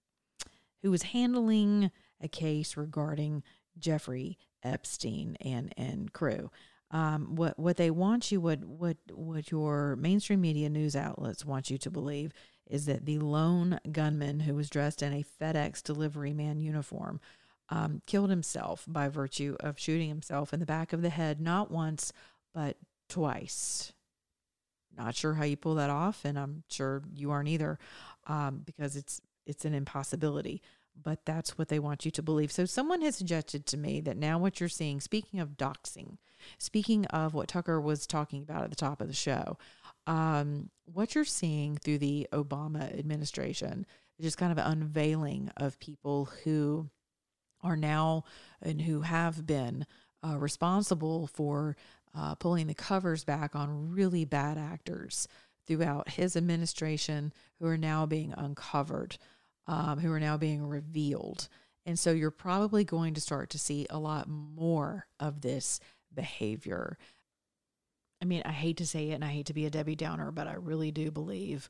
who 0.82 0.90
was 0.90 1.02
handling 1.02 1.90
a 2.20 2.28
case 2.28 2.76
regarding 2.76 3.42
Jeffrey 3.78 4.38
Epstein 4.62 5.36
and 5.40 5.72
and 5.76 6.12
crew. 6.12 6.50
Um, 6.90 7.34
what 7.34 7.58
what 7.58 7.76
they 7.76 7.90
want 7.90 8.30
you 8.30 8.40
what 8.40 8.64
what 8.64 8.96
what 9.10 9.50
your 9.50 9.96
mainstream 9.96 10.40
media 10.40 10.68
news 10.68 10.94
outlets 10.94 11.44
want 11.44 11.68
you 11.68 11.78
to 11.78 11.90
believe 11.90 12.32
is 12.68 12.86
that 12.86 13.06
the 13.06 13.18
lone 13.18 13.80
gunman 13.90 14.40
who 14.40 14.54
was 14.54 14.70
dressed 14.70 15.02
in 15.02 15.12
a 15.12 15.24
FedEx 15.40 15.82
delivery 15.82 16.32
man 16.32 16.60
uniform 16.60 17.20
um, 17.68 18.02
killed 18.06 18.30
himself 18.30 18.84
by 18.86 19.08
virtue 19.08 19.56
of 19.60 19.78
shooting 19.78 20.08
himself 20.08 20.52
in 20.52 20.60
the 20.60 20.66
back 20.66 20.92
of 20.92 21.02
the 21.02 21.10
head 21.10 21.40
not 21.40 21.70
once 21.70 22.12
but 22.54 22.76
twice. 23.08 23.92
Not 24.96 25.14
sure 25.14 25.34
how 25.34 25.44
you 25.44 25.56
pull 25.56 25.74
that 25.74 25.90
off, 25.90 26.24
and 26.24 26.38
I'm 26.38 26.62
sure 26.70 27.02
you 27.14 27.30
aren't 27.30 27.48
either, 27.48 27.78
um, 28.26 28.62
because 28.64 28.96
it's 28.96 29.20
it's 29.44 29.64
an 29.64 29.74
impossibility 29.74 30.62
but 31.00 31.24
that's 31.24 31.58
what 31.58 31.68
they 31.68 31.78
want 31.78 32.04
you 32.04 32.10
to 32.12 32.22
believe. 32.22 32.50
So, 32.50 32.64
someone 32.64 33.02
has 33.02 33.16
suggested 33.16 33.66
to 33.66 33.76
me 33.76 34.00
that 34.02 34.16
now 34.16 34.38
what 34.38 34.60
you're 34.60 34.68
seeing, 34.68 35.00
speaking 35.00 35.40
of 35.40 35.56
doxing, 35.56 36.18
speaking 36.58 37.06
of 37.06 37.34
what 37.34 37.48
Tucker 37.48 37.80
was 37.80 38.06
talking 38.06 38.42
about 38.42 38.62
at 38.62 38.70
the 38.70 38.76
top 38.76 39.00
of 39.00 39.08
the 39.08 39.14
show, 39.14 39.58
um, 40.06 40.70
what 40.84 41.14
you're 41.14 41.24
seeing 41.24 41.76
through 41.76 41.98
the 41.98 42.26
Obama 42.32 42.96
administration 42.98 43.86
is 44.18 44.24
just 44.24 44.38
kind 44.38 44.52
of 44.52 44.58
an 44.58 44.70
unveiling 44.70 45.50
of 45.56 45.78
people 45.80 46.26
who 46.44 46.88
are 47.62 47.76
now 47.76 48.24
and 48.62 48.82
who 48.82 49.00
have 49.00 49.46
been 49.46 49.86
uh, 50.26 50.38
responsible 50.38 51.26
for 51.26 51.76
uh, 52.16 52.34
pulling 52.36 52.66
the 52.66 52.74
covers 52.74 53.24
back 53.24 53.54
on 53.54 53.90
really 53.90 54.24
bad 54.24 54.56
actors 54.56 55.28
throughout 55.66 56.10
his 56.10 56.36
administration 56.36 57.32
who 57.58 57.66
are 57.66 57.76
now 57.76 58.06
being 58.06 58.32
uncovered 58.36 59.18
um, 59.66 59.98
who 59.98 60.12
are 60.12 60.20
now 60.20 60.36
being 60.36 60.66
revealed. 60.66 61.48
And 61.84 61.98
so 61.98 62.10
you're 62.10 62.30
probably 62.30 62.84
going 62.84 63.14
to 63.14 63.20
start 63.20 63.50
to 63.50 63.58
see 63.58 63.86
a 63.90 63.98
lot 63.98 64.28
more 64.28 65.06
of 65.20 65.40
this 65.40 65.80
behavior. 66.12 66.98
I 68.20 68.24
mean, 68.24 68.42
I 68.44 68.52
hate 68.52 68.78
to 68.78 68.86
say 68.86 69.10
it 69.10 69.14
and 69.14 69.24
I 69.24 69.28
hate 69.28 69.46
to 69.46 69.54
be 69.54 69.66
a 69.66 69.70
Debbie 69.70 69.96
Downer, 69.96 70.32
but 70.32 70.48
I 70.48 70.54
really 70.54 70.90
do 70.90 71.10
believe 71.10 71.68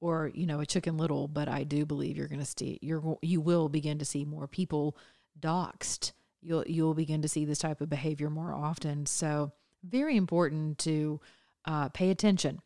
or 0.00 0.30
you 0.34 0.46
know 0.46 0.60
a 0.60 0.66
chicken 0.66 0.96
little 0.96 1.28
but 1.28 1.48
i 1.48 1.64
do 1.64 1.86
believe 1.86 2.16
you're 2.16 2.28
going 2.28 2.40
to 2.40 2.44
see 2.44 2.78
you're 2.82 3.16
you 3.22 3.40
will 3.40 3.68
begin 3.68 3.98
to 3.98 4.04
see 4.04 4.24
more 4.24 4.46
people 4.46 4.96
doxed 5.40 6.12
you'll 6.42 6.64
you'll 6.66 6.94
begin 6.94 7.22
to 7.22 7.28
see 7.28 7.44
this 7.44 7.58
type 7.58 7.80
of 7.80 7.88
behavior 7.88 8.30
more 8.30 8.52
often 8.52 9.06
so 9.06 9.52
very 9.82 10.16
important 10.16 10.78
to 10.78 11.20
uh, 11.66 11.88
pay 11.90 12.10
attention 12.10 12.60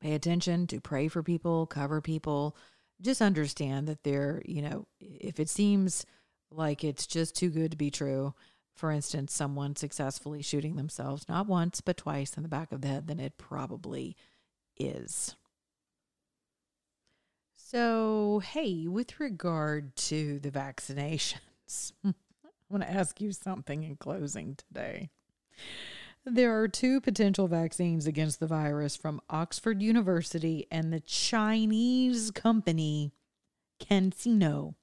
pay 0.00 0.14
attention 0.14 0.66
to 0.66 0.80
pray 0.80 1.08
for 1.08 1.22
people 1.22 1.66
cover 1.66 2.00
people 2.00 2.56
just 3.02 3.20
understand 3.20 3.88
that 3.88 4.02
they're, 4.04 4.42
you 4.44 4.62
know, 4.62 4.86
if 5.00 5.40
it 5.40 5.48
seems 5.48 6.06
like 6.50 6.84
it's 6.84 7.06
just 7.06 7.34
too 7.34 7.50
good 7.50 7.70
to 7.72 7.76
be 7.76 7.90
true, 7.90 8.34
for 8.74 8.90
instance, 8.90 9.34
someone 9.34 9.76
successfully 9.76 10.42
shooting 10.42 10.76
themselves 10.76 11.28
not 11.28 11.46
once, 11.46 11.80
but 11.80 11.96
twice 11.96 12.36
in 12.36 12.42
the 12.42 12.48
back 12.48 12.72
of 12.72 12.80
the 12.80 12.88
head, 12.88 13.06
then 13.06 13.20
it 13.20 13.36
probably 13.38 14.16
is. 14.78 15.36
So, 17.56 18.42
hey, 18.44 18.86
with 18.86 19.18
regard 19.18 19.96
to 19.96 20.38
the 20.40 20.50
vaccinations. 20.50 21.92
I 22.04 22.12
want 22.68 22.84
to 22.84 22.90
ask 22.90 23.20
you 23.20 23.32
something 23.32 23.82
in 23.82 23.96
closing 23.96 24.56
today. 24.56 25.10
There 26.24 26.60
are 26.60 26.68
two 26.68 27.00
potential 27.00 27.48
vaccines 27.48 28.06
against 28.06 28.38
the 28.38 28.46
virus 28.46 28.94
from 28.94 29.20
Oxford 29.28 29.82
University 29.82 30.68
and 30.70 30.92
the 30.92 31.00
Chinese 31.00 32.30
company 32.30 33.12
CanSino. 33.80 34.74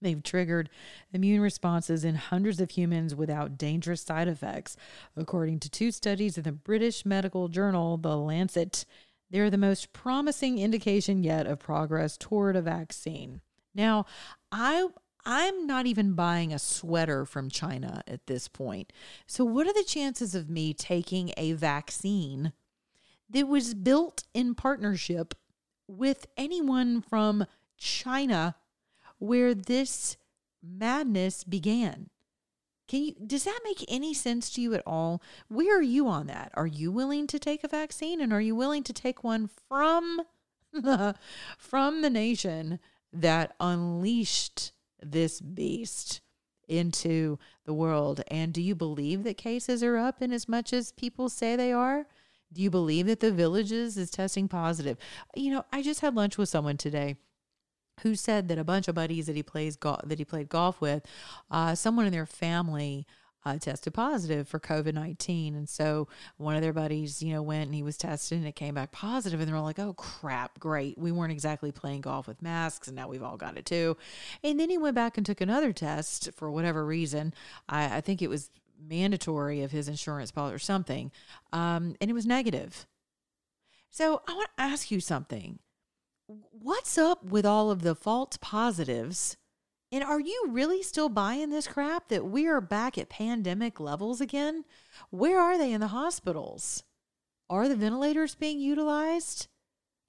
They've 0.00 0.22
triggered 0.22 0.70
immune 1.12 1.40
responses 1.40 2.04
in 2.04 2.14
hundreds 2.14 2.60
of 2.60 2.70
humans 2.70 3.12
without 3.12 3.58
dangerous 3.58 4.02
side 4.02 4.28
effects. 4.28 4.76
According 5.16 5.58
to 5.60 5.70
two 5.70 5.90
studies 5.90 6.38
in 6.38 6.44
the 6.44 6.52
British 6.52 7.04
medical 7.04 7.48
journal, 7.48 7.96
The 7.96 8.16
Lancet, 8.16 8.84
they're 9.30 9.50
the 9.50 9.58
most 9.58 9.92
promising 9.92 10.58
indication 10.58 11.24
yet 11.24 11.48
of 11.48 11.58
progress 11.58 12.16
toward 12.16 12.54
a 12.54 12.62
vaccine. 12.62 13.40
Now, 13.74 14.06
I 14.52 14.86
I'm 15.24 15.66
not 15.66 15.86
even 15.86 16.14
buying 16.14 16.52
a 16.52 16.58
sweater 16.58 17.24
from 17.24 17.50
China 17.50 18.02
at 18.06 18.26
this 18.26 18.48
point. 18.48 18.92
So 19.26 19.44
what 19.44 19.66
are 19.66 19.72
the 19.72 19.84
chances 19.84 20.34
of 20.34 20.48
me 20.48 20.72
taking 20.72 21.32
a 21.36 21.52
vaccine 21.52 22.52
that 23.30 23.46
was 23.46 23.74
built 23.74 24.24
in 24.32 24.54
partnership 24.54 25.34
with 25.86 26.26
anyone 26.36 27.00
from 27.00 27.46
China 27.76 28.56
where 29.18 29.54
this 29.54 30.16
madness 30.62 31.44
began? 31.44 32.10
Can 32.86 33.02
you 33.04 33.14
does 33.26 33.44
that 33.44 33.60
make 33.64 33.84
any 33.86 34.14
sense 34.14 34.48
to 34.50 34.62
you 34.62 34.72
at 34.72 34.82
all? 34.86 35.22
Where 35.48 35.78
are 35.78 35.82
you 35.82 36.08
on 36.08 36.26
that? 36.28 36.50
Are 36.54 36.66
you 36.66 36.90
willing 36.90 37.26
to 37.26 37.38
take 37.38 37.62
a 37.62 37.68
vaccine 37.68 38.20
and 38.20 38.32
are 38.32 38.40
you 38.40 38.56
willing 38.56 38.82
to 38.84 38.94
take 38.94 39.22
one 39.22 39.50
from 39.68 40.22
the 40.72 41.14
from 41.58 42.00
the 42.00 42.10
nation 42.10 42.80
that 43.12 43.54
unleashed 43.60 44.72
this 45.00 45.40
beast 45.40 46.20
into 46.68 47.38
the 47.64 47.74
world? 47.74 48.22
And 48.28 48.52
do 48.52 48.62
you 48.62 48.74
believe 48.74 49.24
that 49.24 49.36
cases 49.36 49.82
are 49.82 49.96
up 49.96 50.22
in 50.22 50.32
as 50.32 50.48
much 50.48 50.72
as 50.72 50.92
people 50.92 51.28
say 51.28 51.56
they 51.56 51.72
are? 51.72 52.06
Do 52.52 52.62
you 52.62 52.70
believe 52.70 53.06
that 53.06 53.20
the 53.20 53.32
villages 53.32 53.96
is 53.96 54.10
testing 54.10 54.48
positive? 54.48 54.96
You 55.34 55.52
know, 55.52 55.64
I 55.72 55.82
just 55.82 56.00
had 56.00 56.14
lunch 56.14 56.38
with 56.38 56.48
someone 56.48 56.76
today 56.76 57.16
who 58.02 58.14
said 58.14 58.48
that 58.48 58.58
a 58.58 58.64
bunch 58.64 58.88
of 58.88 58.94
buddies 58.94 59.26
that 59.26 59.36
he 59.36 59.42
plays 59.42 59.76
golf 59.76 60.00
that 60.04 60.18
he 60.18 60.24
played 60.24 60.48
golf 60.48 60.80
with, 60.80 61.04
uh, 61.50 61.74
someone 61.74 62.06
in 62.06 62.12
their 62.12 62.26
family 62.26 63.06
uh, 63.44 63.58
tested 63.58 63.94
positive 63.94 64.48
for 64.48 64.58
COVID 64.58 64.94
nineteen, 64.94 65.54
and 65.54 65.68
so 65.68 66.08
one 66.36 66.56
of 66.56 66.62
their 66.62 66.72
buddies, 66.72 67.22
you 67.22 67.32
know, 67.32 67.42
went 67.42 67.66
and 67.66 67.74
he 67.74 67.82
was 67.82 67.96
tested 67.96 68.38
and 68.38 68.46
it 68.46 68.56
came 68.56 68.74
back 68.74 68.92
positive, 68.92 69.40
and 69.40 69.48
they're 69.48 69.56
all 69.56 69.64
like, 69.64 69.78
"Oh 69.78 69.94
crap, 69.94 70.58
great! 70.58 70.98
We 70.98 71.12
weren't 71.12 71.32
exactly 71.32 71.72
playing 71.72 72.02
golf 72.02 72.26
with 72.26 72.42
masks, 72.42 72.88
and 72.88 72.96
now 72.96 73.08
we've 73.08 73.22
all 73.22 73.36
got 73.36 73.56
it 73.56 73.66
too." 73.66 73.96
And 74.42 74.58
then 74.58 74.70
he 74.70 74.78
went 74.78 74.94
back 74.94 75.16
and 75.16 75.24
took 75.24 75.40
another 75.40 75.72
test 75.72 76.30
for 76.34 76.50
whatever 76.50 76.84
reason. 76.84 77.32
I, 77.68 77.98
I 77.98 78.00
think 78.00 78.22
it 78.22 78.30
was 78.30 78.50
mandatory 78.80 79.62
of 79.62 79.72
his 79.72 79.88
insurance 79.88 80.30
policy 80.30 80.54
or 80.54 80.58
something, 80.58 81.10
um, 81.52 81.96
and 82.00 82.10
it 82.10 82.14
was 82.14 82.26
negative. 82.26 82.86
So 83.90 84.22
I 84.28 84.34
want 84.34 84.50
to 84.56 84.62
ask 84.62 84.90
you 84.90 85.00
something 85.00 85.58
what's 86.28 86.98
up 86.98 87.24
with 87.24 87.46
all 87.46 87.70
of 87.70 87.82
the 87.82 87.94
false 87.94 88.36
positives? 88.40 89.37
And 89.90 90.04
are 90.04 90.20
you 90.20 90.46
really 90.48 90.82
still 90.82 91.08
buying 91.08 91.50
this 91.50 91.66
crap 91.66 92.08
that 92.08 92.26
we 92.26 92.46
are 92.46 92.60
back 92.60 92.98
at 92.98 93.08
pandemic 93.08 93.80
levels 93.80 94.20
again? 94.20 94.64
Where 95.10 95.40
are 95.40 95.56
they 95.56 95.72
in 95.72 95.80
the 95.80 95.88
hospitals? 95.88 96.82
Are 97.48 97.68
the 97.68 97.76
ventilators 97.76 98.34
being 98.34 98.60
utilized? 98.60 99.48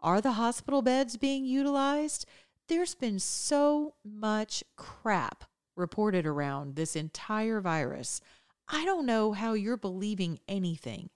Are 0.02 0.20
the 0.20 0.34
hospital 0.34 0.82
beds 0.82 1.16
being 1.16 1.46
utilized? 1.46 2.26
There's 2.68 2.94
been 2.94 3.20
so 3.20 3.96
much 4.04 4.64
crap 4.76 5.46
reported 5.78 6.26
around 6.26 6.76
this 6.76 6.96
entire 6.96 7.62
virus. 7.62 8.20
I 8.68 8.84
don't 8.84 9.06
know 9.06 9.32
how 9.32 9.54
you're 9.54 9.78
believing 9.78 10.40
anything. 10.48 11.10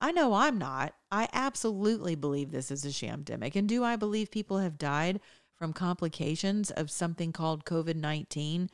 I 0.00 0.12
know 0.12 0.34
I'm 0.34 0.58
not. 0.58 0.94
I 1.10 1.28
absolutely 1.32 2.16
believe 2.16 2.50
this 2.50 2.70
is 2.70 2.84
a 2.84 2.88
shamdemic. 2.88 3.56
And 3.56 3.68
do 3.68 3.82
I 3.82 3.96
believe 3.96 4.30
people 4.30 4.58
have 4.58 4.76
died 4.76 5.20
from 5.62 5.72
complications 5.72 6.72
of 6.72 6.90
something 6.90 7.30
called 7.30 7.64
COVID 7.64 7.94
19 7.94 8.68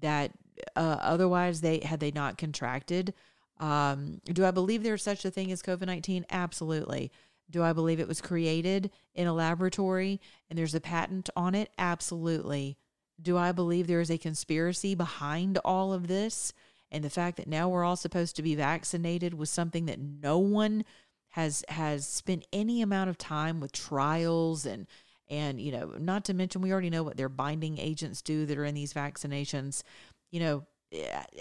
that 0.00 0.30
uh, 0.76 0.96
otherwise 1.00 1.62
they 1.62 1.80
had 1.80 1.98
they 1.98 2.12
not 2.12 2.38
contracted? 2.38 3.12
Um, 3.58 4.20
do 4.24 4.44
I 4.44 4.52
believe 4.52 4.84
there's 4.84 5.02
such 5.02 5.24
a 5.24 5.32
thing 5.32 5.50
as 5.50 5.62
COVID 5.62 5.86
19? 5.86 6.26
Absolutely. 6.30 7.10
Do 7.50 7.64
I 7.64 7.72
believe 7.72 7.98
it 7.98 8.06
was 8.06 8.20
created 8.20 8.92
in 9.16 9.26
a 9.26 9.34
laboratory 9.34 10.20
and 10.48 10.56
there's 10.56 10.76
a 10.76 10.80
patent 10.80 11.28
on 11.34 11.56
it? 11.56 11.70
Absolutely. 11.76 12.76
Do 13.20 13.36
I 13.36 13.50
believe 13.50 13.88
there 13.88 14.00
is 14.00 14.10
a 14.10 14.16
conspiracy 14.16 14.94
behind 14.94 15.58
all 15.64 15.92
of 15.92 16.06
this? 16.06 16.52
and 16.90 17.04
the 17.04 17.10
fact 17.10 17.36
that 17.36 17.46
now 17.46 17.68
we're 17.68 17.84
all 17.84 17.96
supposed 17.96 18.34
to 18.36 18.42
be 18.42 18.54
vaccinated 18.54 19.34
was 19.34 19.50
something 19.50 19.84
that 19.84 19.98
no 19.98 20.38
one 20.38 20.86
has 21.32 21.62
has 21.68 22.08
spent 22.08 22.46
any 22.50 22.80
amount 22.80 23.10
of 23.10 23.18
time 23.18 23.60
with 23.60 23.72
trials 23.72 24.64
and 24.64 24.86
and 25.30 25.60
you 25.60 25.72
know 25.72 25.92
not 25.98 26.24
to 26.24 26.34
mention 26.34 26.62
we 26.62 26.72
already 26.72 26.90
know 26.90 27.02
what 27.02 27.16
their 27.16 27.28
binding 27.28 27.78
agents 27.78 28.22
do 28.22 28.46
that 28.46 28.58
are 28.58 28.64
in 28.64 28.74
these 28.74 28.92
vaccinations 28.92 29.82
you 30.30 30.40
know 30.40 30.66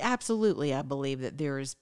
absolutely 0.01 0.73
i 0.73 0.81
believe 0.81 1.21
that 1.21 1.37
there 1.37 1.59
is 1.59 1.75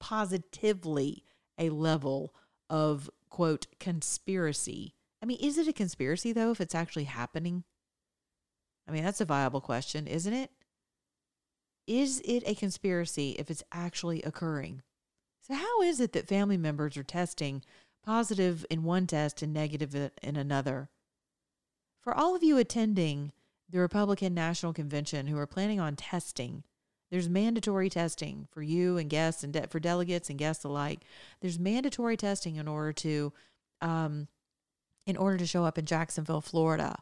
positively 0.00 1.24
a 1.58 1.70
level 1.70 2.34
of 2.70 3.10
quote 3.30 3.66
conspiracy 3.80 4.94
i 5.22 5.26
mean 5.26 5.38
is 5.40 5.58
it 5.58 5.68
a 5.68 5.72
conspiracy 5.72 6.32
though 6.32 6.50
if 6.50 6.60
it's 6.60 6.74
actually 6.74 7.04
happening 7.04 7.64
i 8.88 8.92
mean 8.92 9.04
that's 9.04 9.20
a 9.20 9.24
viable 9.24 9.60
question 9.60 10.06
isn't 10.06 10.32
it 10.34 10.50
is 11.86 12.22
it 12.24 12.42
a 12.46 12.54
conspiracy 12.54 13.32
if 13.38 13.50
it's 13.50 13.62
actually 13.70 14.22
occurring? 14.22 14.82
So, 15.42 15.54
how 15.54 15.82
is 15.82 16.00
it 16.00 16.12
that 16.12 16.28
family 16.28 16.56
members 16.56 16.96
are 16.96 17.02
testing 17.02 17.62
positive 18.02 18.64
in 18.70 18.84
one 18.84 19.06
test 19.06 19.42
and 19.42 19.52
negative 19.52 19.94
in 20.22 20.36
another? 20.36 20.88
For 22.04 22.14
all 22.14 22.36
of 22.36 22.44
you 22.44 22.58
attending 22.58 23.32
the 23.68 23.80
Republican 23.80 24.34
National 24.34 24.72
Convention 24.72 25.26
who 25.26 25.38
are 25.38 25.46
planning 25.46 25.80
on 25.80 25.96
testing, 25.96 26.62
there's 27.10 27.28
mandatory 27.28 27.88
testing 27.90 28.46
for 28.52 28.62
you 28.62 28.98
and 28.98 29.10
guests 29.10 29.42
and 29.42 29.52
de- 29.52 29.66
for 29.66 29.80
delegates 29.80 30.30
and 30.30 30.38
guests 30.38 30.64
alike. 30.64 31.00
There's 31.40 31.58
mandatory 31.58 32.16
testing 32.16 32.56
in 32.56 32.68
order 32.68 32.92
to, 32.92 33.32
um, 33.80 34.28
in 35.06 35.16
order 35.16 35.38
to 35.38 35.46
show 35.46 35.64
up 35.64 35.78
in 35.78 35.86
Jacksonville, 35.86 36.40
Florida 36.40 36.96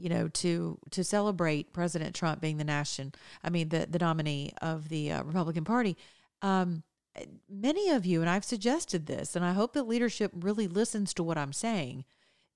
you 0.00 0.08
know, 0.08 0.28
to 0.28 0.78
to 0.90 1.04
celebrate 1.04 1.74
President 1.74 2.14
Trump 2.14 2.40
being 2.40 2.56
the 2.56 2.64
national, 2.64 3.12
I 3.44 3.50
mean, 3.50 3.68
the 3.68 3.86
the 3.88 3.98
nominee 3.98 4.52
of 4.62 4.88
the 4.88 5.12
uh, 5.12 5.22
Republican 5.24 5.64
Party. 5.64 5.96
Um, 6.40 6.82
many 7.48 7.90
of 7.90 8.06
you, 8.06 8.22
and 8.22 8.30
I've 8.30 8.44
suggested 8.44 9.06
this, 9.06 9.36
and 9.36 9.44
I 9.44 9.52
hope 9.52 9.74
that 9.74 9.86
leadership 9.86 10.32
really 10.34 10.66
listens 10.66 11.12
to 11.14 11.22
what 11.22 11.36
I'm 11.36 11.52
saying. 11.52 12.04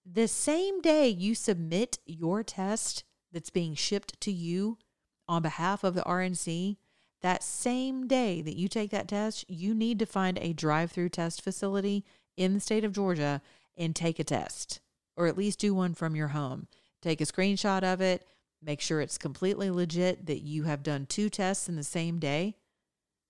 The 0.05 0.29
same 0.29 0.81
day 0.81 1.09
you 1.09 1.35
submit 1.35 1.99
your 2.05 2.43
test 2.43 3.05
that's 3.33 3.51
being 3.51 3.75
shipped 3.75 4.21
to 4.21 4.33
you 4.33 4.79
on 5.27 5.43
behalf 5.43 5.83
of 5.83 5.95
the 5.95 6.03
RNC, 6.03 6.77
that 7.23 7.43
same 7.43 8.07
day 8.07 8.43
that 8.43 8.57
you 8.57 8.69
take 8.69 8.91
that 8.91 9.09
test, 9.09 9.49
you 9.49 9.75
need 9.75 9.99
to 9.99 10.07
find 10.07 10.39
a 10.39 10.53
drive-through 10.53 11.09
test 11.09 11.41
facility 11.41 12.05
in 12.37 12.53
the 12.53 12.61
state 12.61 12.85
of 12.85 12.93
Georgia 12.93 13.41
and 13.77 13.97
take 13.97 14.19
a 14.19 14.25
test, 14.25 14.81
or 15.17 15.27
at 15.27 15.39
least 15.39 15.59
do 15.59 15.75
one 15.75 15.95
from 15.95 16.15
your 16.15 16.29
home 16.29 16.69
take 17.05 17.21
a 17.21 17.25
screenshot 17.25 17.85
of 17.85 18.01
it, 18.01 18.27
make 18.63 18.81
sure 18.81 19.01
it's 19.01 19.19
completely 19.19 19.71
legit 19.71 20.27
that 20.27 20.41
you 20.41 20.65
have 20.65 20.83
done 20.83 21.07
two 21.07 21.29
tests 21.29 21.69
in 21.69 21.77
the 21.77 21.85
same 21.85 22.19
day 22.19 22.57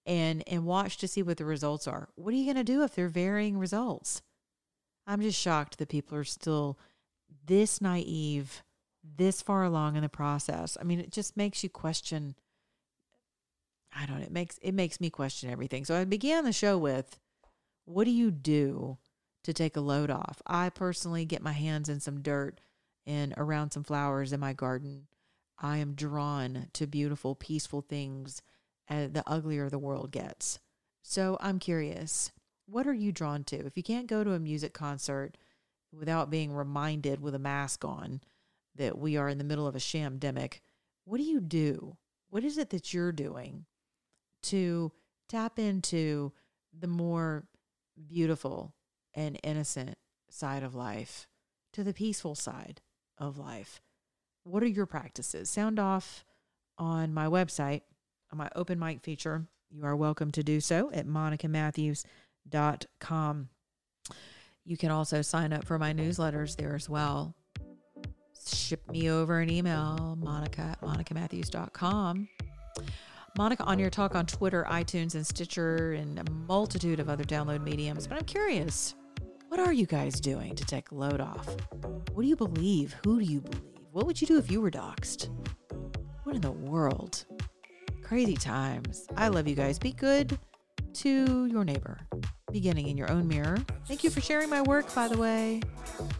and 0.06 0.44
and 0.46 0.64
watch 0.64 0.96
to 0.98 1.08
see 1.08 1.22
what 1.22 1.36
the 1.36 1.44
results 1.44 1.88
are. 1.88 2.08
What 2.14 2.32
are 2.32 2.36
you 2.36 2.44
going 2.44 2.64
to 2.64 2.72
do 2.72 2.82
if 2.82 2.94
they're 2.94 3.08
varying 3.08 3.58
results? 3.58 4.22
I'm 5.06 5.20
just 5.20 5.40
shocked 5.40 5.78
that 5.78 5.88
people 5.88 6.16
are 6.16 6.24
still 6.24 6.78
this 7.46 7.80
naive, 7.80 8.62
this 9.02 9.42
far 9.42 9.64
along 9.64 9.96
in 9.96 10.02
the 10.02 10.08
process. 10.08 10.76
I 10.80 10.84
mean, 10.84 11.00
it 11.00 11.12
just 11.12 11.36
makes 11.36 11.62
you 11.62 11.70
question 11.70 12.34
I 13.96 14.06
don't 14.06 14.22
it 14.22 14.32
makes 14.32 14.58
it 14.60 14.72
makes 14.72 15.00
me 15.00 15.10
question 15.10 15.50
everything. 15.50 15.84
So 15.84 15.94
I 15.94 16.04
began 16.04 16.44
the 16.44 16.52
show 16.52 16.76
with 16.76 17.18
what 17.84 18.04
do 18.04 18.10
you 18.10 18.30
do 18.30 18.98
to 19.44 19.52
take 19.52 19.76
a 19.76 19.80
load 19.80 20.10
off? 20.10 20.42
I 20.46 20.70
personally 20.70 21.24
get 21.24 21.42
my 21.42 21.52
hands 21.52 21.88
in 21.88 22.00
some 22.00 22.22
dirt 22.22 22.60
and 23.06 23.34
around 23.36 23.70
some 23.70 23.84
flowers 23.84 24.32
in 24.32 24.40
my 24.40 24.52
garden. 24.52 25.06
I 25.58 25.76
am 25.78 25.94
drawn 25.94 26.68
to 26.72 26.86
beautiful, 26.86 27.34
peaceful 27.34 27.82
things 27.82 28.42
uh, 28.88 29.06
the 29.10 29.22
uglier 29.26 29.68
the 29.68 29.78
world 29.78 30.10
gets. 30.10 30.58
So 31.02 31.36
I'm 31.40 31.58
curious, 31.58 32.32
what 32.66 32.86
are 32.86 32.94
you 32.94 33.12
drawn 33.12 33.44
to? 33.44 33.56
If 33.66 33.76
you 33.76 33.82
can't 33.82 34.06
go 34.06 34.24
to 34.24 34.32
a 34.32 34.40
music 34.40 34.72
concert 34.72 35.36
without 35.92 36.30
being 36.30 36.52
reminded 36.52 37.20
with 37.20 37.34
a 37.34 37.38
mask 37.38 37.84
on 37.84 38.20
that 38.76 38.98
we 38.98 39.16
are 39.16 39.28
in 39.28 39.38
the 39.38 39.44
middle 39.44 39.66
of 39.66 39.76
a 39.76 39.80
shamdemic, 39.80 40.60
what 41.04 41.18
do 41.18 41.24
you 41.24 41.40
do? 41.40 41.96
What 42.30 42.44
is 42.44 42.58
it 42.58 42.70
that 42.70 42.92
you're 42.92 43.12
doing 43.12 43.66
to 44.44 44.92
tap 45.28 45.58
into 45.58 46.32
the 46.78 46.88
more 46.88 47.46
beautiful 48.06 48.74
and 49.14 49.38
innocent 49.44 49.96
side 50.28 50.64
of 50.64 50.74
life, 50.74 51.28
to 51.72 51.84
the 51.84 51.94
peaceful 51.94 52.34
side? 52.34 52.80
of 53.18 53.38
life. 53.38 53.80
What 54.44 54.62
are 54.62 54.68
your 54.68 54.86
practices? 54.86 55.48
Sound 55.48 55.78
off 55.78 56.24
on 56.78 57.14
my 57.14 57.26
website, 57.26 57.82
on 58.30 58.38
my 58.38 58.50
open 58.54 58.78
mic 58.78 59.02
feature, 59.02 59.46
you 59.70 59.84
are 59.84 59.96
welcome 59.96 60.30
to 60.32 60.42
do 60.42 60.60
so 60.60 60.90
at 60.92 61.06
monicamatthews.com. 62.50 63.48
You 64.66 64.76
can 64.76 64.90
also 64.90 65.22
sign 65.22 65.52
up 65.52 65.64
for 65.64 65.78
my 65.78 65.92
newsletters 65.92 66.56
there 66.56 66.74
as 66.74 66.88
well. 66.88 67.34
Ship 68.46 68.80
me 68.90 69.10
over 69.10 69.40
an 69.40 69.50
email, 69.50 70.16
monica 70.20 70.62
at 70.62 70.80
monicamatthews.com. 70.80 72.28
Monica 73.36 73.64
on 73.64 73.78
your 73.78 73.90
talk 73.90 74.14
on 74.14 74.26
Twitter, 74.26 74.64
iTunes, 74.70 75.14
and 75.14 75.26
Stitcher, 75.26 75.92
and 75.92 76.18
a 76.18 76.30
multitude 76.30 77.00
of 77.00 77.08
other 77.08 77.24
download 77.24 77.62
mediums. 77.62 78.06
But 78.06 78.18
I'm 78.18 78.24
curious, 78.24 78.94
what 79.48 79.60
are 79.60 79.72
you 79.72 79.86
guys 79.86 80.20
doing 80.20 80.54
to 80.54 80.64
take 80.64 80.92
load 80.92 81.20
off? 81.20 81.48
What 82.12 82.22
do 82.22 82.28
you 82.28 82.36
believe? 82.36 82.94
Who 83.04 83.18
do 83.18 83.24
you 83.24 83.40
believe? 83.40 83.62
What 83.92 84.06
would 84.06 84.20
you 84.20 84.26
do 84.26 84.38
if 84.38 84.50
you 84.50 84.60
were 84.60 84.70
doxxed? 84.70 85.28
What 86.22 86.36
in 86.36 86.42
the 86.42 86.52
world? 86.52 87.24
Crazy 88.02 88.34
times. 88.34 89.06
I 89.16 89.28
love 89.28 89.48
you 89.48 89.54
guys. 89.54 89.78
Be 89.78 89.92
good 89.92 90.38
to 90.94 91.46
your 91.46 91.64
neighbor, 91.64 92.00
beginning 92.54 92.86
in 92.86 92.96
your 92.96 93.10
own 93.10 93.26
mirror. 93.26 93.58
Thank 93.86 94.04
you 94.04 94.10
for 94.10 94.20
sharing 94.20 94.48
my 94.48 94.62
work, 94.62 94.94
by 94.94 95.08
the 95.08 95.18
way. 95.18 95.60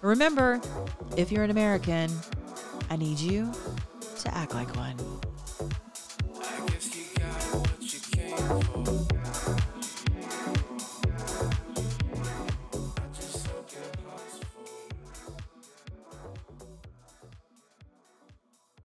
Remember, 0.03 0.61
if 1.17 1.31
you're 1.31 1.45
an 1.45 1.51
American, 1.51 2.11
I 2.91 2.97
need 2.97 3.21
you 3.21 3.53
to 4.19 4.35
act 4.35 4.53
like 4.53 4.75
one. 4.75 4.97